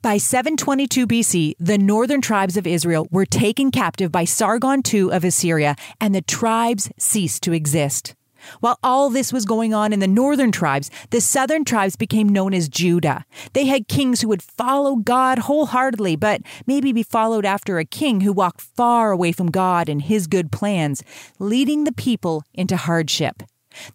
By 0.02 0.16
722 0.16 1.06
BC, 1.06 1.56
the 1.60 1.76
northern 1.76 2.22
tribes 2.22 2.56
of 2.56 2.66
Israel 2.66 3.06
were 3.10 3.26
taken 3.26 3.70
captive 3.70 4.10
by 4.10 4.24
Sargon 4.24 4.80
II 4.90 5.12
of 5.12 5.24
Assyria, 5.24 5.76
and 6.00 6.14
the 6.14 6.22
tribes 6.22 6.90
ceased 6.96 7.42
to 7.42 7.52
exist. 7.52 8.14
While 8.60 8.78
all 8.82 9.10
this 9.10 9.30
was 9.30 9.44
going 9.44 9.74
on 9.74 9.92
in 9.92 10.00
the 10.00 10.08
northern 10.08 10.52
tribes, 10.52 10.90
the 11.10 11.20
southern 11.20 11.66
tribes 11.66 11.96
became 11.96 12.30
known 12.30 12.54
as 12.54 12.70
Judah. 12.70 13.26
They 13.52 13.66
had 13.66 13.88
kings 13.88 14.22
who 14.22 14.28
would 14.28 14.42
follow 14.42 14.96
God 14.96 15.40
wholeheartedly, 15.40 16.16
but 16.16 16.40
maybe 16.66 16.94
be 16.94 17.02
followed 17.02 17.44
after 17.44 17.78
a 17.78 17.84
king 17.84 18.22
who 18.22 18.32
walked 18.32 18.62
far 18.62 19.10
away 19.10 19.32
from 19.32 19.50
God 19.50 19.90
and 19.90 20.00
his 20.00 20.26
good 20.26 20.50
plans, 20.50 21.02
leading 21.38 21.84
the 21.84 21.92
people 21.92 22.42
into 22.54 22.78
hardship. 22.78 23.42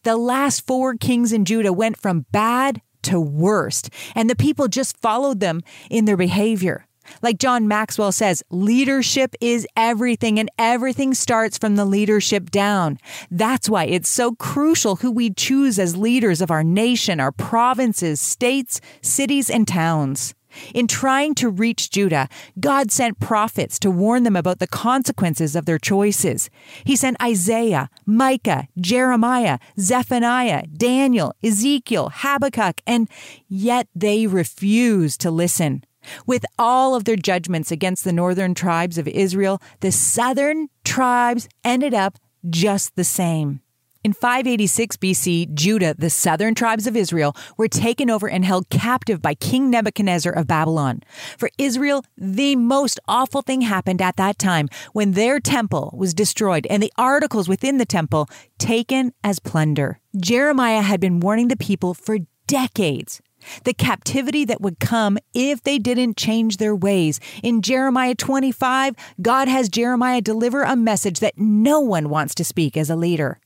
The 0.03 0.17
last 0.17 0.67
four 0.67 0.93
kings 0.93 1.33
in 1.33 1.45
Judah 1.45 1.73
went 1.73 1.97
from 1.97 2.27
bad 2.31 2.81
to 3.05 3.19
worst, 3.19 3.89
and 4.13 4.29
the 4.29 4.35
people 4.35 4.67
just 4.67 4.97
followed 4.97 5.39
them 5.39 5.61
in 5.89 6.05
their 6.05 6.17
behavior. 6.17 6.85
Like 7.21 7.37
John 7.37 7.67
Maxwell 7.67 8.11
says, 8.11 8.43
leadership 8.49 9.35
is 9.41 9.67
everything 9.77 10.39
and 10.39 10.49
everything 10.57 11.13
starts 11.13 11.57
from 11.57 11.75
the 11.75 11.85
leadership 11.85 12.49
down. 12.49 12.97
That's 13.29 13.69
why 13.69 13.85
it's 13.85 14.09
so 14.09 14.33
crucial 14.35 14.97
who 14.97 15.11
we 15.11 15.29
choose 15.29 15.79
as 15.79 15.95
leaders 15.95 16.41
of 16.41 16.51
our 16.51 16.63
nation, 16.63 17.19
our 17.19 17.31
provinces, 17.31 18.19
states, 18.19 18.81
cities, 19.01 19.49
and 19.49 19.67
towns. 19.67 20.33
In 20.73 20.87
trying 20.87 21.35
to 21.35 21.49
reach 21.49 21.89
Judah, 21.89 22.27
God 22.59 22.91
sent 22.91 23.19
prophets 23.19 23.79
to 23.79 23.91
warn 23.91 24.23
them 24.23 24.35
about 24.35 24.59
the 24.59 24.67
consequences 24.67 25.55
of 25.55 25.65
their 25.65 25.79
choices. 25.79 26.49
He 26.83 26.95
sent 26.95 27.21
Isaiah, 27.21 27.89
Micah, 28.05 28.67
Jeremiah, 28.79 29.59
Zephaniah, 29.79 30.67
Daniel, 30.67 31.33
Ezekiel, 31.43 32.11
Habakkuk, 32.13 32.81
and 32.85 33.09
yet 33.47 33.87
they 33.95 34.27
refused 34.27 35.21
to 35.21 35.31
listen. 35.31 35.83
With 36.25 36.45
all 36.59 36.95
of 36.95 37.05
their 37.05 37.15
judgments 37.15 37.71
against 37.71 38.03
the 38.03 38.13
northern 38.13 38.53
tribes 38.53 38.97
of 38.97 39.07
Israel, 39.07 39.61
the 39.79 39.91
southern 39.91 40.67
tribes 40.83 41.49
ended 41.63 41.93
up 41.93 42.17
just 42.47 42.95
the 42.95 43.03
same. 43.03 43.61
In 44.05 44.13
586 44.13 44.97
BC, 44.97 45.51
Judah, 45.55 45.95
the 45.97 46.11
southern 46.11 46.53
tribes 46.53 46.85
of 46.85 46.95
Israel, 46.95 47.35
were 47.57 47.67
taken 47.67 48.11
over 48.11 48.29
and 48.29 48.45
held 48.45 48.69
captive 48.69 49.19
by 49.19 49.33
King 49.33 49.71
Nebuchadnezzar 49.71 50.31
of 50.31 50.45
Babylon. 50.45 51.01
For 51.39 51.49
Israel, 51.57 52.05
the 52.15 52.55
most 52.55 52.99
awful 53.07 53.41
thing 53.41 53.61
happened 53.61 54.03
at 54.03 54.17
that 54.17 54.37
time 54.37 54.69
when 54.93 55.13
their 55.13 55.39
temple 55.39 55.91
was 55.97 56.13
destroyed 56.13 56.67
and 56.69 56.83
the 56.83 56.93
articles 56.99 57.49
within 57.49 57.79
the 57.79 57.85
temple 57.87 58.29
taken 58.59 59.11
as 59.23 59.39
plunder. 59.39 59.99
Jeremiah 60.15 60.83
had 60.83 60.99
been 60.99 61.19
warning 61.19 61.47
the 61.47 61.57
people 61.57 61.95
for 61.95 62.19
decades 62.45 63.23
the 63.63 63.73
captivity 63.73 64.43
that 64.45 64.61
would 64.61 64.79
come 64.79 65.17
if 65.33 65.61
they 65.63 65.77
didn't 65.77 66.17
change 66.17 66.57
their 66.57 66.75
ways. 66.75 67.19
In 67.43 67.61
Jeremiah 67.61 68.15
25, 68.15 68.95
God 69.21 69.47
has 69.47 69.69
Jeremiah 69.69 70.21
deliver 70.21 70.63
a 70.63 70.75
message 70.75 71.19
that 71.19 71.37
no 71.37 71.79
one 71.79 72.09
wants 72.09 72.33
to 72.35 72.43
speak 72.43 72.75
as 72.75 72.89
a 72.89 72.95
leader. 72.95 73.39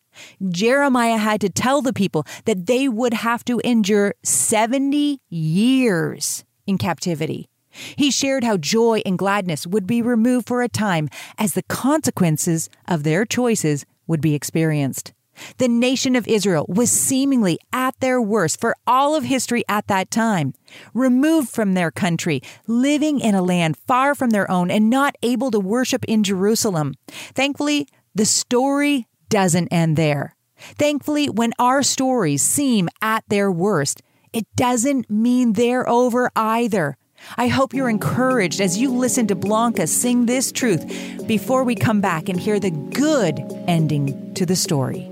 Jeremiah 0.50 1.18
had 1.18 1.42
to 1.42 1.50
tell 1.50 1.82
the 1.82 1.94
people 1.94 2.26
that 2.46 2.66
they 2.66 2.88
would 2.88 3.14
have 3.14 3.44
to 3.46 3.60
endure 3.64 4.16
70 4.24 5.22
years 5.30 6.44
in 6.68 6.78
captivity. 6.78 7.50
He 7.96 8.12
shared 8.12 8.44
how 8.44 8.58
joy 8.58 9.02
and 9.06 9.18
gladness 9.18 9.68
would 9.68 9.86
be 9.86 10.02
removed 10.02 10.48
for 10.48 10.62
a 10.62 10.70
time 10.70 11.10
as 11.38 11.54
the 11.54 11.64
consequences 11.64 12.70
of 12.88 13.04
their 13.04 13.26
choices 13.26 13.86
would 14.08 14.22
be 14.22 14.36
experienced. 14.36 15.14
The 15.58 15.68
nation 15.68 16.16
of 16.16 16.28
Israel 16.28 16.66
was 16.68 16.92
seemingly 16.92 17.60
at 17.72 17.98
their 18.00 18.22
worst 18.22 18.60
for 18.60 18.76
all 18.86 19.16
of 19.16 19.24
history 19.24 19.64
at 19.70 19.88
that 19.88 20.12
time, 20.12 20.54
removed 20.94 21.50
from 21.50 21.74
their 21.74 21.92
country, 21.92 22.42
living 22.68 23.20
in 23.20 23.36
a 23.36 23.42
land 23.42 23.78
far 23.78 24.16
from 24.16 24.32
their 24.32 24.50
own, 24.52 24.70
and 24.70 24.90
not 24.90 25.16
able 25.24 25.52
to 25.52 25.60
worship 25.60 26.04
in 26.06 26.24
Jerusalem. 26.24 26.96
Thankfully, 27.08 27.88
the 28.14 28.26
story 28.26 29.08
doesn't 29.30 29.68
end 29.70 29.96
there. 29.98 30.36
Thankfully, 30.58 31.28
when 31.30 31.54
our 31.58 31.84
stories 31.84 32.42
seem 32.42 32.90
at 33.02 33.24
their 33.30 33.52
worst, 33.52 34.02
it 34.34 34.46
doesn't 34.56 35.10
mean 35.10 35.54
they're 35.54 35.88
over 35.88 36.30
either. 36.36 36.98
I 37.38 37.48
hope 37.48 37.74
you're 37.74 37.90
encouraged 37.90 38.62
as 38.62 38.78
you 38.78 38.94
listen 38.94 39.28
to 39.28 39.36
Blanca 39.36 39.88
sing 39.88 40.26
this 40.26 40.52
truth 40.52 41.28
before 41.28 41.64
we 41.64 41.76
come 41.76 42.02
back 42.02 42.30
and 42.30 42.40
hear 42.40 42.60
the 42.60 42.72
good 42.72 43.40
ending 43.68 44.34
to 44.36 44.46
the 44.46 44.56
story. 44.56 45.10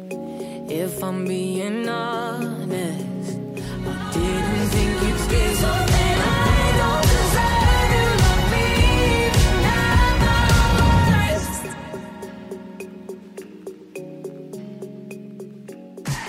If 0.70 1.04
I'm 1.04 1.26
being 1.26 1.88
honest, 1.88 3.06
I 3.86 4.12
didn't 4.14 4.70
think 4.70 5.02
you'd 5.02 5.20
stay 5.20 5.54
so 5.56 5.97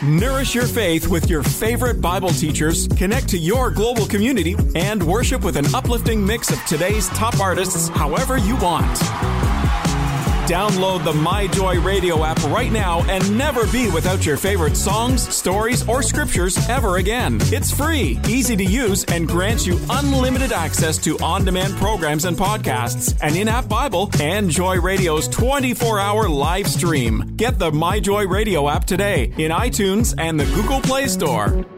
Nourish 0.09 0.55
your 0.55 0.65
faith 0.67 1.07
with 1.07 1.29
your 1.29 1.43
favorite 1.43 2.01
Bible 2.01 2.31
teachers, 2.31 2.89
connect 2.89 3.29
to 3.29 3.37
your 3.37 3.71
global 3.71 4.07
community, 4.07 4.57
and 4.75 5.03
worship 5.03 5.45
with 5.45 5.57
an 5.57 5.75
uplifting 5.75 6.25
mix 6.25 6.51
of 6.51 6.65
today's 6.65 7.09
top 7.09 7.39
artists 7.39 7.89
however 7.91 8.39
you 8.39 8.57
want. 8.57 8.99
Download 10.49 11.05
the 11.05 11.13
My 11.13 11.47
Joy 11.49 11.79
Radio 11.83 12.25
app 12.25 12.43
right 12.45 12.73
now 12.73 13.03
and 13.03 13.37
never 13.37 13.67
be 13.71 13.91
without 13.91 14.25
your 14.25 14.39
favorite 14.39 14.79
songs, 14.79 15.29
stories, 15.29 15.87
or 15.87 16.03
scriptures 16.03 16.57
ever 16.71 16.97
again. 16.97 17.37
It's 17.53 17.71
free, 17.71 18.19
easy 18.27 18.57
to 18.57 18.65
use, 18.65 19.05
and 19.05 19.29
grants 19.29 19.67
you 19.67 19.79
unlimited 19.91 20.53
access 20.53 20.97
to 21.05 21.19
on 21.19 21.45
demand 21.45 21.77
programs 21.77 22.25
and 22.25 22.35
podcasts, 22.35 23.15
an 23.21 23.37
in 23.37 23.47
app 23.47 23.69
Bible, 23.69 24.09
and 24.23 24.49
Joy 24.49 24.81
Radio's 24.81 25.29
24 25.29 26.01
hour 26.01 26.31
live 26.31 26.67
stream. 26.67 27.35
Get 27.37 27.59
the 27.59 27.71
My 27.71 28.01
Joy 28.01 28.27
Radio 28.27 28.71
app 28.71 28.87
today 28.87 29.25
in 29.37 29.53
iTunes 29.53 30.15
and 30.17 30.41
the 30.41 30.47
Google 30.47 30.81
Play 30.81 31.09
Store. 31.09 31.78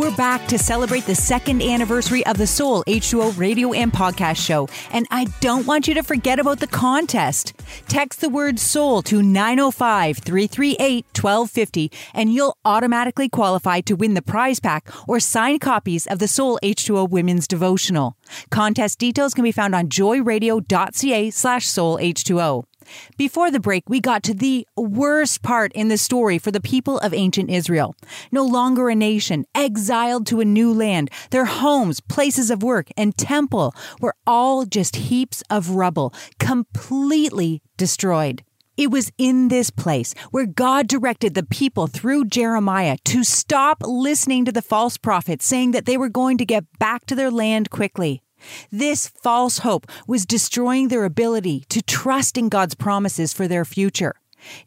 We're 0.00 0.16
back 0.16 0.48
to 0.48 0.56
celebrate 0.56 1.04
the 1.04 1.14
second 1.14 1.60
anniversary 1.60 2.24
of 2.24 2.38
the 2.38 2.46
Soul 2.46 2.82
H2O 2.84 3.38
radio 3.38 3.74
and 3.74 3.92
podcast 3.92 4.38
show. 4.38 4.66
And 4.90 5.06
I 5.10 5.26
don't 5.40 5.66
want 5.66 5.86
you 5.86 5.92
to 5.92 6.02
forget 6.02 6.38
about 6.38 6.60
the 6.60 6.66
contest. 6.66 7.52
Text 7.86 8.22
the 8.22 8.30
word 8.30 8.58
soul 8.58 9.02
to 9.02 9.22
905 9.22 10.16
338 10.16 11.04
1250 11.14 11.92
and 12.14 12.32
you'll 12.32 12.56
automatically 12.64 13.28
qualify 13.28 13.82
to 13.82 13.94
win 13.94 14.14
the 14.14 14.22
prize 14.22 14.58
pack 14.58 14.88
or 15.06 15.20
signed 15.20 15.60
copies 15.60 16.06
of 16.06 16.18
the 16.18 16.28
Soul 16.28 16.58
H2O 16.62 17.10
Women's 17.10 17.46
Devotional. 17.46 18.16
Contest 18.50 18.98
details 18.98 19.34
can 19.34 19.44
be 19.44 19.52
found 19.52 19.74
on 19.74 19.90
joyradio.ca 19.90 21.30
slash 21.30 21.66
soul 21.66 21.98
H2O. 21.98 22.69
Before 23.16 23.50
the 23.50 23.60
break, 23.60 23.88
we 23.88 24.00
got 24.00 24.22
to 24.24 24.34
the 24.34 24.66
worst 24.76 25.42
part 25.42 25.72
in 25.72 25.88
the 25.88 25.98
story 25.98 26.38
for 26.38 26.50
the 26.50 26.60
people 26.60 26.98
of 26.98 27.14
ancient 27.14 27.50
Israel. 27.50 27.94
No 28.30 28.44
longer 28.44 28.88
a 28.88 28.94
nation, 28.94 29.44
exiled 29.54 30.26
to 30.26 30.40
a 30.40 30.44
new 30.44 30.72
land. 30.72 31.10
Their 31.30 31.44
homes, 31.44 32.00
places 32.00 32.50
of 32.50 32.62
work, 32.62 32.88
and 32.96 33.16
temple 33.16 33.74
were 34.00 34.14
all 34.26 34.64
just 34.64 34.96
heaps 34.96 35.42
of 35.50 35.70
rubble, 35.70 36.14
completely 36.38 37.62
destroyed. 37.76 38.42
It 38.76 38.90
was 38.90 39.12
in 39.18 39.48
this 39.48 39.68
place 39.68 40.14
where 40.30 40.46
God 40.46 40.86
directed 40.88 41.34
the 41.34 41.42
people 41.42 41.86
through 41.86 42.26
Jeremiah 42.26 42.96
to 43.04 43.24
stop 43.24 43.82
listening 43.82 44.46
to 44.46 44.52
the 44.52 44.62
false 44.62 44.96
prophets 44.96 45.44
saying 45.44 45.72
that 45.72 45.84
they 45.84 45.98
were 45.98 46.08
going 46.08 46.38
to 46.38 46.46
get 46.46 46.64
back 46.78 47.04
to 47.06 47.14
their 47.14 47.30
land 47.30 47.68
quickly. 47.68 48.22
This 48.70 49.08
false 49.08 49.58
hope 49.58 49.86
was 50.06 50.26
destroying 50.26 50.88
their 50.88 51.04
ability 51.04 51.64
to 51.68 51.82
trust 51.82 52.36
in 52.36 52.48
God's 52.48 52.74
promises 52.74 53.32
for 53.32 53.48
their 53.48 53.64
future. 53.64 54.14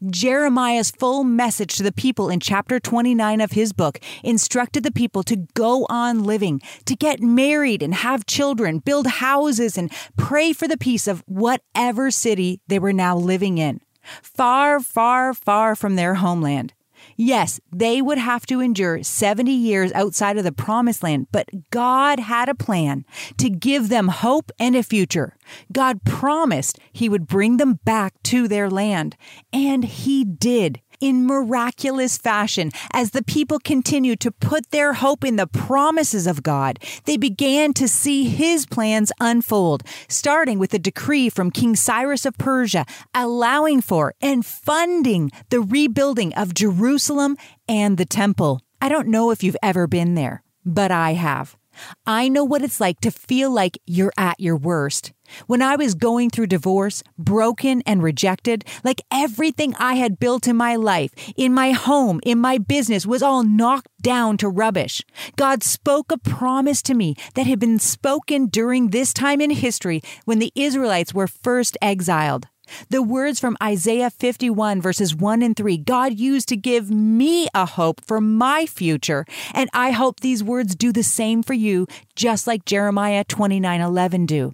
Jeremiah's 0.05 0.91
full 0.91 1.23
message 1.23 1.75
to 1.77 1.83
the 1.83 1.91
people 1.91 2.29
in 2.29 2.39
chapter 2.39 2.79
29 2.79 3.41
of 3.41 3.51
his 3.51 3.73
book 3.73 3.99
instructed 4.23 4.83
the 4.83 4.91
people 4.91 5.23
to 5.23 5.47
go 5.53 5.85
on 5.89 6.23
living, 6.23 6.61
to 6.85 6.95
get 6.95 7.21
married 7.21 7.81
and 7.81 7.93
have 7.95 8.25
children, 8.25 8.79
build 8.79 9.07
houses, 9.07 9.77
and 9.77 9.91
pray 10.17 10.53
for 10.53 10.67
the 10.67 10.77
peace 10.77 11.07
of 11.07 11.23
whatever 11.27 12.11
city 12.11 12.61
they 12.67 12.79
were 12.79 12.93
now 12.93 13.17
living 13.17 13.57
in. 13.57 13.81
Far, 14.21 14.79
far, 14.79 15.33
far 15.33 15.75
from 15.75 15.95
their 15.95 16.15
homeland. 16.15 16.73
Yes, 17.15 17.59
they 17.71 18.01
would 18.01 18.17
have 18.17 18.45
to 18.47 18.59
endure 18.59 19.03
70 19.03 19.51
years 19.51 19.91
outside 19.93 20.37
of 20.37 20.43
the 20.43 20.51
promised 20.51 21.03
land, 21.03 21.27
but 21.31 21.49
God 21.69 22.19
had 22.19 22.49
a 22.49 22.55
plan 22.55 23.05
to 23.37 23.49
give 23.49 23.89
them 23.89 24.07
hope 24.07 24.51
and 24.59 24.75
a 24.75 24.83
future. 24.83 25.35
God 25.71 26.03
promised 26.03 26.79
he 26.91 27.09
would 27.09 27.27
bring 27.27 27.57
them 27.57 27.79
back 27.85 28.13
to 28.23 28.47
their 28.47 28.69
land, 28.69 29.15
and 29.51 29.83
he 29.85 30.23
did 30.23 30.81
in 31.03 31.25
miraculous 31.25 32.17
fashion 32.17 32.71
as 32.93 33.11
the 33.11 33.23
people 33.23 33.59
continued 33.59 34.21
to 34.21 34.31
put 34.31 34.71
their 34.71 34.93
hope 34.93 35.25
in 35.25 35.35
the 35.35 35.47
promises 35.47 36.25
of 36.25 36.41
God. 36.41 36.79
They 37.03 37.17
began 37.17 37.73
to 37.73 37.89
see 37.89 38.23
his 38.23 38.65
plans 38.65 39.11
unfold, 39.19 39.83
starting 40.07 40.59
with 40.59 40.73
a 40.73 40.79
decree 40.79 41.29
from 41.29 41.51
King 41.51 41.75
Cyrus 41.75 42.25
of 42.25 42.37
Persia 42.37 42.85
allowing 43.13 43.81
for 43.81 44.13
and 44.21 44.45
funding 44.45 45.29
the 45.49 45.59
rebuilding 45.59 46.33
of 46.35 46.53
Jerusalem 46.53 47.35
and 47.67 47.97
the 47.97 48.05
temple. 48.05 48.61
I 48.81 48.87
don't 48.87 49.09
know 49.09 49.31
if 49.31 49.43
you've 49.43 49.57
ever 49.61 49.87
been 49.87 50.15
there, 50.15 50.41
but 50.65 50.89
I 50.89 51.13
have. 51.13 51.57
I 52.05 52.29
know 52.29 52.43
what 52.43 52.61
it's 52.61 52.79
like 52.79 52.99
to 53.01 53.11
feel 53.11 53.51
like 53.51 53.77
you're 53.85 54.13
at 54.17 54.39
your 54.39 54.57
worst. 54.57 55.13
When 55.47 55.61
I 55.61 55.75
was 55.75 55.95
going 55.95 56.29
through 56.29 56.47
divorce, 56.47 57.03
broken 57.17 57.81
and 57.85 58.03
rejected, 58.03 58.65
like 58.83 59.01
everything 59.11 59.73
I 59.79 59.95
had 59.95 60.19
built 60.19 60.47
in 60.47 60.55
my 60.55 60.75
life, 60.75 61.11
in 61.35 61.53
my 61.53 61.71
home, 61.71 62.19
in 62.23 62.39
my 62.39 62.57
business 62.57 63.05
was 63.05 63.23
all 63.23 63.43
knocked 63.43 63.89
down 64.01 64.37
to 64.37 64.49
rubbish. 64.49 65.01
God 65.35 65.63
spoke 65.63 66.11
a 66.11 66.17
promise 66.17 66.81
to 66.83 66.93
me 66.93 67.15
that 67.35 67.47
had 67.47 67.59
been 67.59 67.79
spoken 67.79 68.47
during 68.47 68.89
this 68.89 69.13
time 69.13 69.41
in 69.41 69.49
history 69.49 70.01
when 70.25 70.39
the 70.39 70.51
Israelites 70.55 71.13
were 71.13 71.27
first 71.27 71.77
exiled. 71.81 72.47
The 72.89 73.01
words 73.01 73.39
from 73.39 73.57
Isaiah 73.61 74.09
51, 74.09 74.81
verses 74.81 75.15
1 75.15 75.41
and 75.41 75.55
3, 75.55 75.77
God 75.77 76.19
used 76.19 76.47
to 76.49 76.57
give 76.57 76.89
me 76.89 77.47
a 77.53 77.65
hope 77.65 78.01
for 78.05 78.21
my 78.21 78.65
future. 78.65 79.25
And 79.53 79.69
I 79.73 79.91
hope 79.91 80.19
these 80.19 80.43
words 80.43 80.75
do 80.75 80.91
the 80.91 81.03
same 81.03 81.43
for 81.43 81.53
you, 81.53 81.87
just 82.15 82.47
like 82.47 82.65
Jeremiah 82.65 83.23
29 83.23 83.81
11 83.81 84.25
do. 84.25 84.53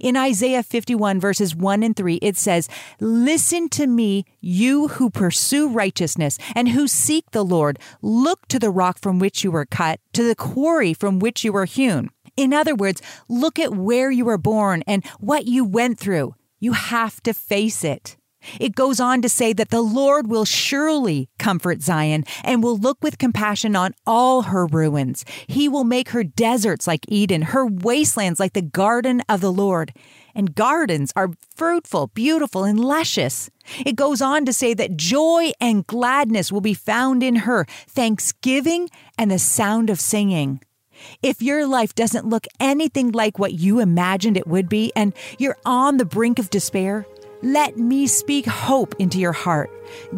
In 0.00 0.16
Isaiah 0.16 0.62
51, 0.62 1.20
verses 1.20 1.54
1 1.54 1.82
and 1.82 1.94
3, 1.94 2.16
it 2.16 2.36
says, 2.36 2.68
Listen 3.00 3.68
to 3.70 3.86
me, 3.86 4.24
you 4.40 4.88
who 4.88 5.10
pursue 5.10 5.68
righteousness 5.68 6.38
and 6.54 6.70
who 6.70 6.88
seek 6.88 7.30
the 7.32 7.44
Lord. 7.44 7.78
Look 8.00 8.48
to 8.48 8.58
the 8.58 8.70
rock 8.70 8.98
from 8.98 9.18
which 9.18 9.44
you 9.44 9.50
were 9.50 9.66
cut, 9.66 10.00
to 10.14 10.22
the 10.22 10.34
quarry 10.34 10.94
from 10.94 11.18
which 11.18 11.44
you 11.44 11.52
were 11.52 11.66
hewn. 11.66 12.10
In 12.36 12.52
other 12.52 12.74
words, 12.74 13.00
look 13.28 13.58
at 13.58 13.74
where 13.74 14.10
you 14.10 14.24
were 14.24 14.38
born 14.38 14.82
and 14.86 15.04
what 15.20 15.46
you 15.46 15.64
went 15.64 15.98
through. 15.98 16.34
You 16.58 16.72
have 16.72 17.22
to 17.22 17.34
face 17.34 17.84
it. 17.84 18.16
It 18.60 18.74
goes 18.74 19.00
on 19.00 19.22
to 19.22 19.28
say 19.28 19.52
that 19.52 19.70
the 19.70 19.82
Lord 19.82 20.28
will 20.28 20.44
surely 20.44 21.28
comfort 21.38 21.82
Zion 21.82 22.24
and 22.44 22.62
will 22.62 22.76
look 22.76 22.98
with 23.02 23.18
compassion 23.18 23.74
on 23.74 23.94
all 24.06 24.42
her 24.42 24.66
ruins. 24.66 25.24
He 25.46 25.68
will 25.68 25.84
make 25.84 26.10
her 26.10 26.24
deserts 26.24 26.86
like 26.86 27.04
Eden, 27.08 27.42
her 27.42 27.66
wastelands 27.66 28.38
like 28.40 28.52
the 28.52 28.62
garden 28.62 29.22
of 29.28 29.40
the 29.40 29.52
Lord. 29.52 29.92
And 30.34 30.54
gardens 30.54 31.12
are 31.16 31.30
fruitful, 31.54 32.08
beautiful, 32.08 32.64
and 32.64 32.78
luscious. 32.78 33.50
It 33.84 33.96
goes 33.96 34.20
on 34.20 34.44
to 34.44 34.52
say 34.52 34.74
that 34.74 34.96
joy 34.96 35.52
and 35.60 35.86
gladness 35.86 36.52
will 36.52 36.60
be 36.60 36.74
found 36.74 37.22
in 37.22 37.36
her, 37.36 37.64
thanksgiving 37.88 38.88
and 39.18 39.30
the 39.30 39.38
sound 39.38 39.88
of 39.88 39.98
singing. 39.98 40.60
If 41.22 41.42
your 41.42 41.66
life 41.66 41.94
doesn't 41.94 42.26
look 42.26 42.46
anything 42.60 43.12
like 43.12 43.38
what 43.38 43.52
you 43.54 43.80
imagined 43.80 44.36
it 44.36 44.46
would 44.46 44.68
be 44.68 44.92
and 44.94 45.12
you're 45.38 45.58
on 45.64 45.96
the 45.96 46.04
brink 46.04 46.38
of 46.38 46.50
despair, 46.50 47.06
let 47.46 47.76
me 47.76 48.08
speak 48.08 48.44
hope 48.44 48.94
into 48.98 49.20
your 49.20 49.32
heart. 49.32 49.70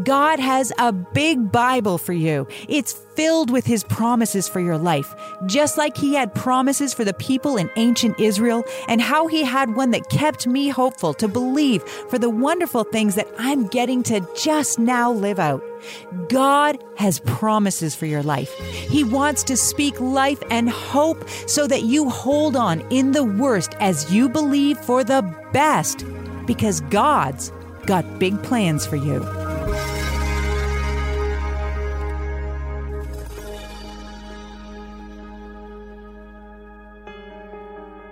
God 0.03 0.41
has 0.41 0.73
a 0.79 0.93
big 0.93 1.53
Bible 1.53 1.99
for 1.99 2.15
you. 2.15 2.49
It's 2.69 2.93
filled 2.93 3.51
with 3.51 3.67
His 3.67 3.85
promises 3.85 4.49
for 4.49 4.61
your 4.61 4.79
life, 4.79 5.15
just 5.45 5.77
like 5.77 5.97
He 5.97 6.15
had 6.15 6.35
promises 6.35 6.95
for 6.95 7.05
the 7.05 7.13
people 7.13 7.59
in 7.59 7.71
ancient 7.77 8.19
Israel, 8.19 8.65
and 8.89 9.03
how 9.03 9.27
He 9.27 9.45
had 9.45 9.77
one 9.77 9.91
that 9.91 10.09
kept 10.09 10.47
me 10.47 10.71
hopeful 10.71 11.13
to 11.15 11.29
believe 11.29 11.83
for 11.83 12.19
the 12.19 12.31
wonderful 12.31 12.85
things 12.85 13.15
that 13.17 13.29
I'm 13.39 13.67
getting 13.67 14.03
to 14.05 14.27
just 14.35 14.79
now 14.79 15.13
live 15.13 15.39
out. 15.39 15.63
God 16.29 16.83
has 16.97 17.21
promises 17.21 17.95
for 17.95 18.07
your 18.07 18.23
life. 18.23 18.53
He 18.59 19.05
wants 19.05 19.45
to 19.45 19.57
speak 19.57 20.01
life 20.01 20.43
and 20.51 20.71
hope 20.71 21.29
so 21.47 21.67
that 21.67 21.83
you 21.83 22.09
hold 22.09 22.57
on 22.57 22.81
in 22.91 23.13
the 23.13 23.25
worst 23.25 23.75
as 23.81 24.13
you 24.13 24.31
believe 24.31 24.79
for 24.79 25.05
the 25.05 25.23
best 25.53 26.05
because 26.49 26.81
God's 26.81 27.53
got 27.87 28.19
big 28.19 28.43
plans 28.43 28.85
for 28.85 28.97
you. 28.97 29.21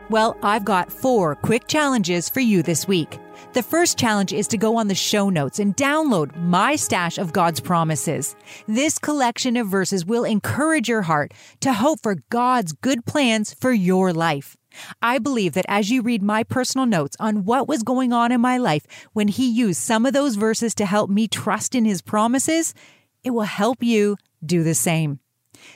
Well, 0.08 0.36
I've 0.42 0.64
got 0.64 0.92
four 0.92 1.34
quick 1.34 1.66
challenges 1.66 2.28
for 2.28 2.38
you 2.38 2.62
this 2.62 2.86
week. 2.86 3.18
The 3.54 3.62
first 3.62 3.98
challenge 3.98 4.32
is 4.32 4.46
to 4.48 4.56
go 4.56 4.76
on 4.76 4.86
the 4.86 4.94
show 4.94 5.30
notes 5.30 5.58
and 5.58 5.76
download 5.76 6.36
my 6.36 6.76
stash 6.76 7.18
of 7.18 7.32
God's 7.32 7.58
promises. 7.58 8.36
This 8.68 8.98
collection 8.98 9.56
of 9.56 9.66
verses 9.66 10.06
will 10.06 10.24
encourage 10.24 10.88
your 10.88 11.02
heart 11.02 11.32
to 11.60 11.72
hope 11.72 12.00
for 12.02 12.18
God's 12.30 12.72
good 12.72 13.04
plans 13.04 13.52
for 13.52 13.72
your 13.72 14.12
life. 14.12 14.56
I 15.02 15.18
believe 15.18 15.54
that 15.54 15.66
as 15.68 15.90
you 15.90 16.02
read 16.02 16.22
my 16.22 16.42
personal 16.42 16.86
notes 16.86 17.16
on 17.20 17.44
what 17.44 17.68
was 17.68 17.82
going 17.82 18.12
on 18.12 18.32
in 18.32 18.40
my 18.40 18.58
life 18.58 18.86
when 19.12 19.28
He 19.28 19.48
used 19.48 19.80
some 19.80 20.06
of 20.06 20.12
those 20.12 20.36
verses 20.36 20.74
to 20.76 20.86
help 20.86 21.10
me 21.10 21.28
trust 21.28 21.74
in 21.74 21.84
His 21.84 22.02
promises, 22.02 22.74
it 23.24 23.30
will 23.30 23.42
help 23.42 23.82
you 23.82 24.16
do 24.44 24.62
the 24.62 24.74
same. 24.74 25.20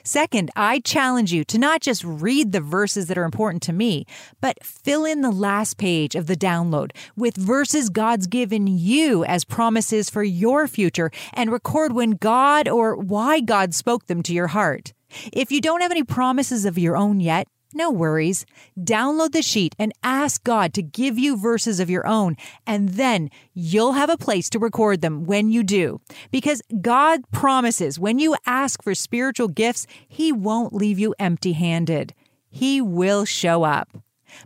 Second, 0.02 0.50
I 0.56 0.80
challenge 0.80 1.32
you 1.32 1.44
to 1.44 1.58
not 1.58 1.80
just 1.80 2.04
read 2.04 2.52
the 2.52 2.60
verses 2.60 3.06
that 3.06 3.18
are 3.18 3.24
important 3.24 3.62
to 3.64 3.72
me, 3.72 4.06
but 4.40 4.62
fill 4.64 5.04
in 5.04 5.20
the 5.20 5.30
last 5.30 5.78
page 5.78 6.14
of 6.14 6.26
the 6.26 6.36
download 6.36 6.92
with 7.16 7.36
verses 7.36 7.90
God's 7.90 8.26
given 8.26 8.66
you 8.66 9.24
as 9.24 9.44
promises 9.44 10.10
for 10.10 10.22
your 10.22 10.68
future 10.68 11.10
and 11.32 11.50
record 11.50 11.92
when 11.92 12.12
God 12.12 12.68
or 12.68 12.96
why 12.96 13.40
God 13.40 13.74
spoke 13.74 14.06
them 14.06 14.22
to 14.24 14.34
your 14.34 14.48
heart. 14.48 14.92
If 15.32 15.50
you 15.50 15.60
don't 15.60 15.80
have 15.80 15.90
any 15.90 16.04
promises 16.04 16.64
of 16.64 16.78
your 16.78 16.96
own 16.96 17.20
yet, 17.20 17.48
no 17.72 17.90
worries. 17.90 18.46
Download 18.78 19.32
the 19.32 19.42
sheet 19.42 19.74
and 19.78 19.92
ask 20.02 20.42
God 20.42 20.74
to 20.74 20.82
give 20.82 21.18
you 21.18 21.36
verses 21.36 21.80
of 21.80 21.90
your 21.90 22.06
own, 22.06 22.36
and 22.66 22.90
then 22.90 23.30
you'll 23.54 23.92
have 23.92 24.10
a 24.10 24.16
place 24.16 24.50
to 24.50 24.58
record 24.58 25.00
them 25.00 25.24
when 25.24 25.50
you 25.50 25.62
do. 25.62 26.00
Because 26.30 26.62
God 26.80 27.30
promises 27.30 27.98
when 27.98 28.18
you 28.18 28.36
ask 28.46 28.82
for 28.82 28.94
spiritual 28.94 29.48
gifts, 29.48 29.86
He 30.08 30.32
won't 30.32 30.72
leave 30.72 30.98
you 30.98 31.14
empty 31.18 31.52
handed. 31.52 32.14
He 32.48 32.80
will 32.80 33.24
show 33.24 33.62
up. 33.62 33.88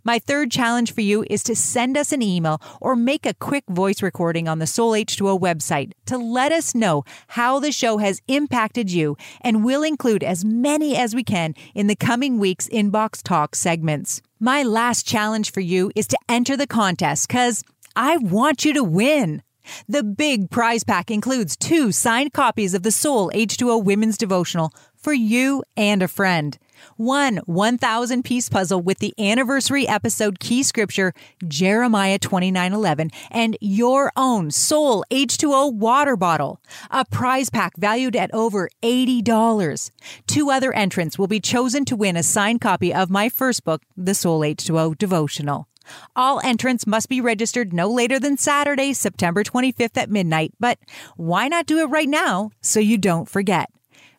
My 0.04 0.18
third 0.18 0.50
challenge 0.50 0.92
for 0.92 1.00
you 1.00 1.24
is 1.28 1.42
to 1.44 1.56
send 1.56 1.96
us 1.96 2.12
an 2.12 2.22
email 2.22 2.60
or 2.80 2.96
make 2.96 3.26
a 3.26 3.34
quick 3.34 3.64
voice 3.68 4.02
recording 4.02 4.48
on 4.48 4.58
the 4.58 4.66
Soul 4.66 4.92
H2O 4.92 5.40
website 5.40 5.92
to 6.06 6.18
let 6.18 6.52
us 6.52 6.74
know 6.74 7.04
how 7.28 7.60
the 7.60 7.72
show 7.72 7.98
has 7.98 8.20
impacted 8.28 8.90
you, 8.90 9.16
and 9.40 9.64
we'll 9.64 9.82
include 9.82 10.22
as 10.22 10.44
many 10.44 10.96
as 10.96 11.14
we 11.14 11.24
can 11.24 11.54
in 11.74 11.86
the 11.86 11.96
coming 11.96 12.38
week's 12.38 12.68
Inbox 12.68 13.22
Talk 13.22 13.54
segments. 13.54 14.22
My 14.40 14.62
last 14.62 15.06
challenge 15.06 15.52
for 15.52 15.60
you 15.60 15.90
is 15.94 16.06
to 16.08 16.18
enter 16.28 16.56
the 16.56 16.66
contest 16.66 17.28
because 17.28 17.62
I 17.96 18.16
want 18.16 18.64
you 18.64 18.72
to 18.74 18.84
win. 18.84 19.42
The 19.88 20.02
big 20.02 20.50
prize 20.50 20.84
pack 20.84 21.10
includes 21.10 21.56
two 21.56 21.92
signed 21.92 22.32
copies 22.32 22.74
of 22.74 22.82
the 22.82 22.90
Soul 22.90 23.30
H2O 23.34 23.82
Women's 23.82 24.18
Devotional 24.18 24.72
for 24.94 25.12
you 25.12 25.62
and 25.76 26.02
a 26.02 26.08
friend 26.08 26.58
one 26.96 27.38
1,000 27.46 28.22
piece 28.24 28.48
puzzle 28.48 28.80
with 28.80 28.98
the 28.98 29.14
anniversary 29.18 29.86
episode 29.88 30.40
key 30.40 30.62
scripture, 30.62 31.12
Jeremiah 31.46 32.18
29:11, 32.18 33.10
and 33.30 33.56
your 33.60 34.12
own 34.16 34.50
Soul 34.50 35.04
H2O 35.10 35.72
water 35.72 36.16
bottle, 36.16 36.60
a 36.90 37.04
prize 37.04 37.50
pack 37.50 37.76
valued 37.76 38.16
at 38.16 38.32
over 38.34 38.68
$80. 38.82 39.90
Two 40.26 40.50
other 40.50 40.72
entrants 40.72 41.18
will 41.18 41.26
be 41.26 41.40
chosen 41.40 41.84
to 41.84 41.96
win 41.96 42.16
a 42.16 42.22
signed 42.22 42.60
copy 42.60 42.92
of 42.92 43.10
my 43.10 43.28
first 43.28 43.64
book, 43.64 43.82
The 43.96 44.14
Soul 44.14 44.40
H2O 44.40 44.96
Devotional. 44.98 45.68
All 46.16 46.40
entrants 46.40 46.86
must 46.86 47.08
be 47.08 47.20
registered 47.20 47.72
no 47.72 47.88
later 47.90 48.18
than 48.18 48.38
Saturday, 48.38 48.92
September 48.92 49.44
25th 49.44 49.96
at 49.96 50.10
midnight, 50.10 50.52
but 50.58 50.78
why 51.16 51.48
not 51.48 51.66
do 51.66 51.78
it 51.78 51.86
right 51.86 52.08
now 52.08 52.50
so 52.62 52.80
you 52.80 52.96
don't 52.96 53.28
forget? 53.28 53.70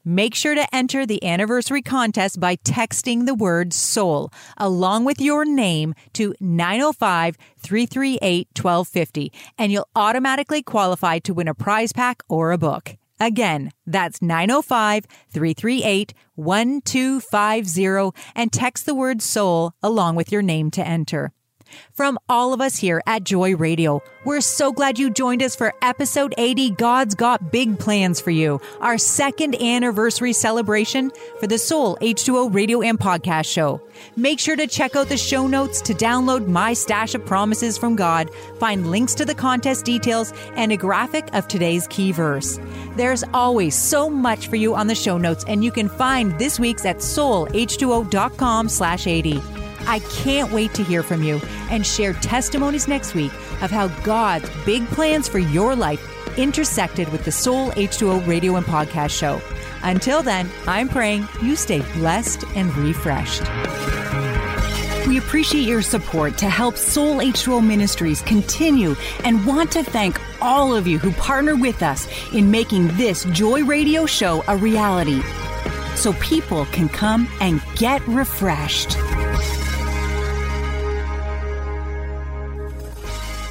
Make 0.07 0.35
sure 0.35 0.53
to 0.53 0.75
enter 0.75 1.03
the 1.07 1.23
anniversary 1.23 1.81
contest 1.81 2.39
by 2.39 2.57
texting 2.57 3.25
the 3.25 3.33
word 3.33 3.73
soul 3.73 4.31
along 4.55 5.03
with 5.03 5.19
your 5.19 5.45
name 5.45 5.95
to 6.13 6.35
905 6.39 7.35
338 7.57 8.47
1250, 8.55 9.33
and 9.57 9.71
you'll 9.71 9.89
automatically 9.95 10.61
qualify 10.61 11.17
to 11.17 11.33
win 11.33 11.47
a 11.47 11.55
prize 11.55 11.91
pack 11.91 12.21
or 12.29 12.51
a 12.51 12.57
book. 12.59 12.97
Again, 13.19 13.71
that's 13.87 14.21
905 14.21 15.07
338 15.31 16.13
1250 16.35 18.21
and 18.35 18.53
text 18.53 18.85
the 18.85 18.93
word 18.93 19.23
soul 19.23 19.73
along 19.81 20.15
with 20.17 20.31
your 20.31 20.43
name 20.43 20.69
to 20.69 20.85
enter. 20.85 21.31
From 21.93 22.19
all 22.27 22.53
of 22.53 22.61
us 22.61 22.75
here 22.75 23.01
at 23.07 23.23
Joy 23.23 23.55
Radio, 23.55 24.01
we're 24.25 24.41
so 24.41 24.71
glad 24.71 24.99
you 24.99 25.09
joined 25.09 25.41
us 25.41 25.55
for 25.55 25.73
episode 25.81 26.33
80 26.37 26.71
God's 26.71 27.15
Got 27.15 27.51
Big 27.51 27.79
Plans 27.79 28.19
for 28.19 28.31
You, 28.31 28.59
our 28.81 28.97
second 28.97 29.61
anniversary 29.61 30.33
celebration 30.33 31.11
for 31.39 31.47
the 31.47 31.57
Soul 31.57 31.97
H2O 32.01 32.53
radio 32.53 32.81
and 32.81 32.99
podcast 32.99 33.45
show. 33.45 33.81
Make 34.15 34.39
sure 34.39 34.55
to 34.55 34.67
check 34.67 34.95
out 34.95 35.09
the 35.09 35.17
show 35.17 35.47
notes 35.47 35.81
to 35.81 35.93
download 35.93 36.47
my 36.47 36.73
stash 36.73 37.15
of 37.15 37.25
promises 37.25 37.77
from 37.77 37.95
God, 37.95 38.29
find 38.59 38.91
links 38.91 39.13
to 39.15 39.25
the 39.25 39.35
contest 39.35 39.85
details, 39.85 40.33
and 40.55 40.71
a 40.71 40.77
graphic 40.77 41.33
of 41.33 41.47
today's 41.47 41.87
key 41.87 42.11
verse. 42.11 42.59
There's 42.95 43.23
always 43.33 43.75
so 43.75 44.09
much 44.09 44.47
for 44.47 44.55
you 44.55 44.75
on 44.75 44.87
the 44.87 44.95
show 44.95 45.17
notes, 45.17 45.45
and 45.47 45.63
you 45.63 45.71
can 45.71 45.89
find 45.89 46.37
this 46.39 46.59
week's 46.59 46.85
at 46.85 46.97
soulh2o.com 46.97 48.69
slash 48.69 49.07
80. 49.07 49.64
I 49.87 49.99
can't 49.99 50.51
wait 50.51 50.73
to 50.75 50.83
hear 50.83 51.03
from 51.03 51.23
you 51.23 51.41
and 51.69 51.85
share 51.85 52.13
testimonies 52.13 52.87
next 52.87 53.15
week 53.15 53.33
of 53.61 53.71
how 53.71 53.87
God's 54.03 54.49
big 54.65 54.85
plans 54.87 55.27
for 55.27 55.39
your 55.39 55.75
life 55.75 56.01
intersected 56.37 57.09
with 57.11 57.23
the 57.25 57.31
Soul 57.31 57.71
H2O 57.71 58.27
radio 58.27 58.55
and 58.55 58.65
podcast 58.65 59.11
show. 59.11 59.41
Until 59.83 60.23
then, 60.23 60.49
I'm 60.67 60.89
praying 60.89 61.27
you 61.41 61.55
stay 61.55 61.81
blessed 61.93 62.43
and 62.55 62.75
refreshed. 62.77 63.43
We 65.07 65.19
appreciate 65.19 65.67
your 65.67 65.83
support 65.83 66.35
to 66.39 66.49
help 66.49 66.77
Soul 66.77 67.17
H2O 67.17 67.63
Ministries 67.65 68.21
continue 68.23 68.95
and 69.23 69.45
want 69.45 69.71
to 69.73 69.83
thank 69.83 70.19
all 70.41 70.75
of 70.75 70.87
you 70.87 70.97
who 70.97 71.11
partner 71.13 71.55
with 71.55 71.83
us 71.83 72.07
in 72.33 72.49
making 72.49 72.87
this 72.97 73.23
Joy 73.25 73.63
Radio 73.63 74.07
show 74.07 74.43
a 74.47 74.57
reality 74.57 75.21
so 75.95 76.13
people 76.13 76.65
can 76.65 76.89
come 76.89 77.27
and 77.39 77.61
get 77.75 78.05
refreshed. 78.07 78.97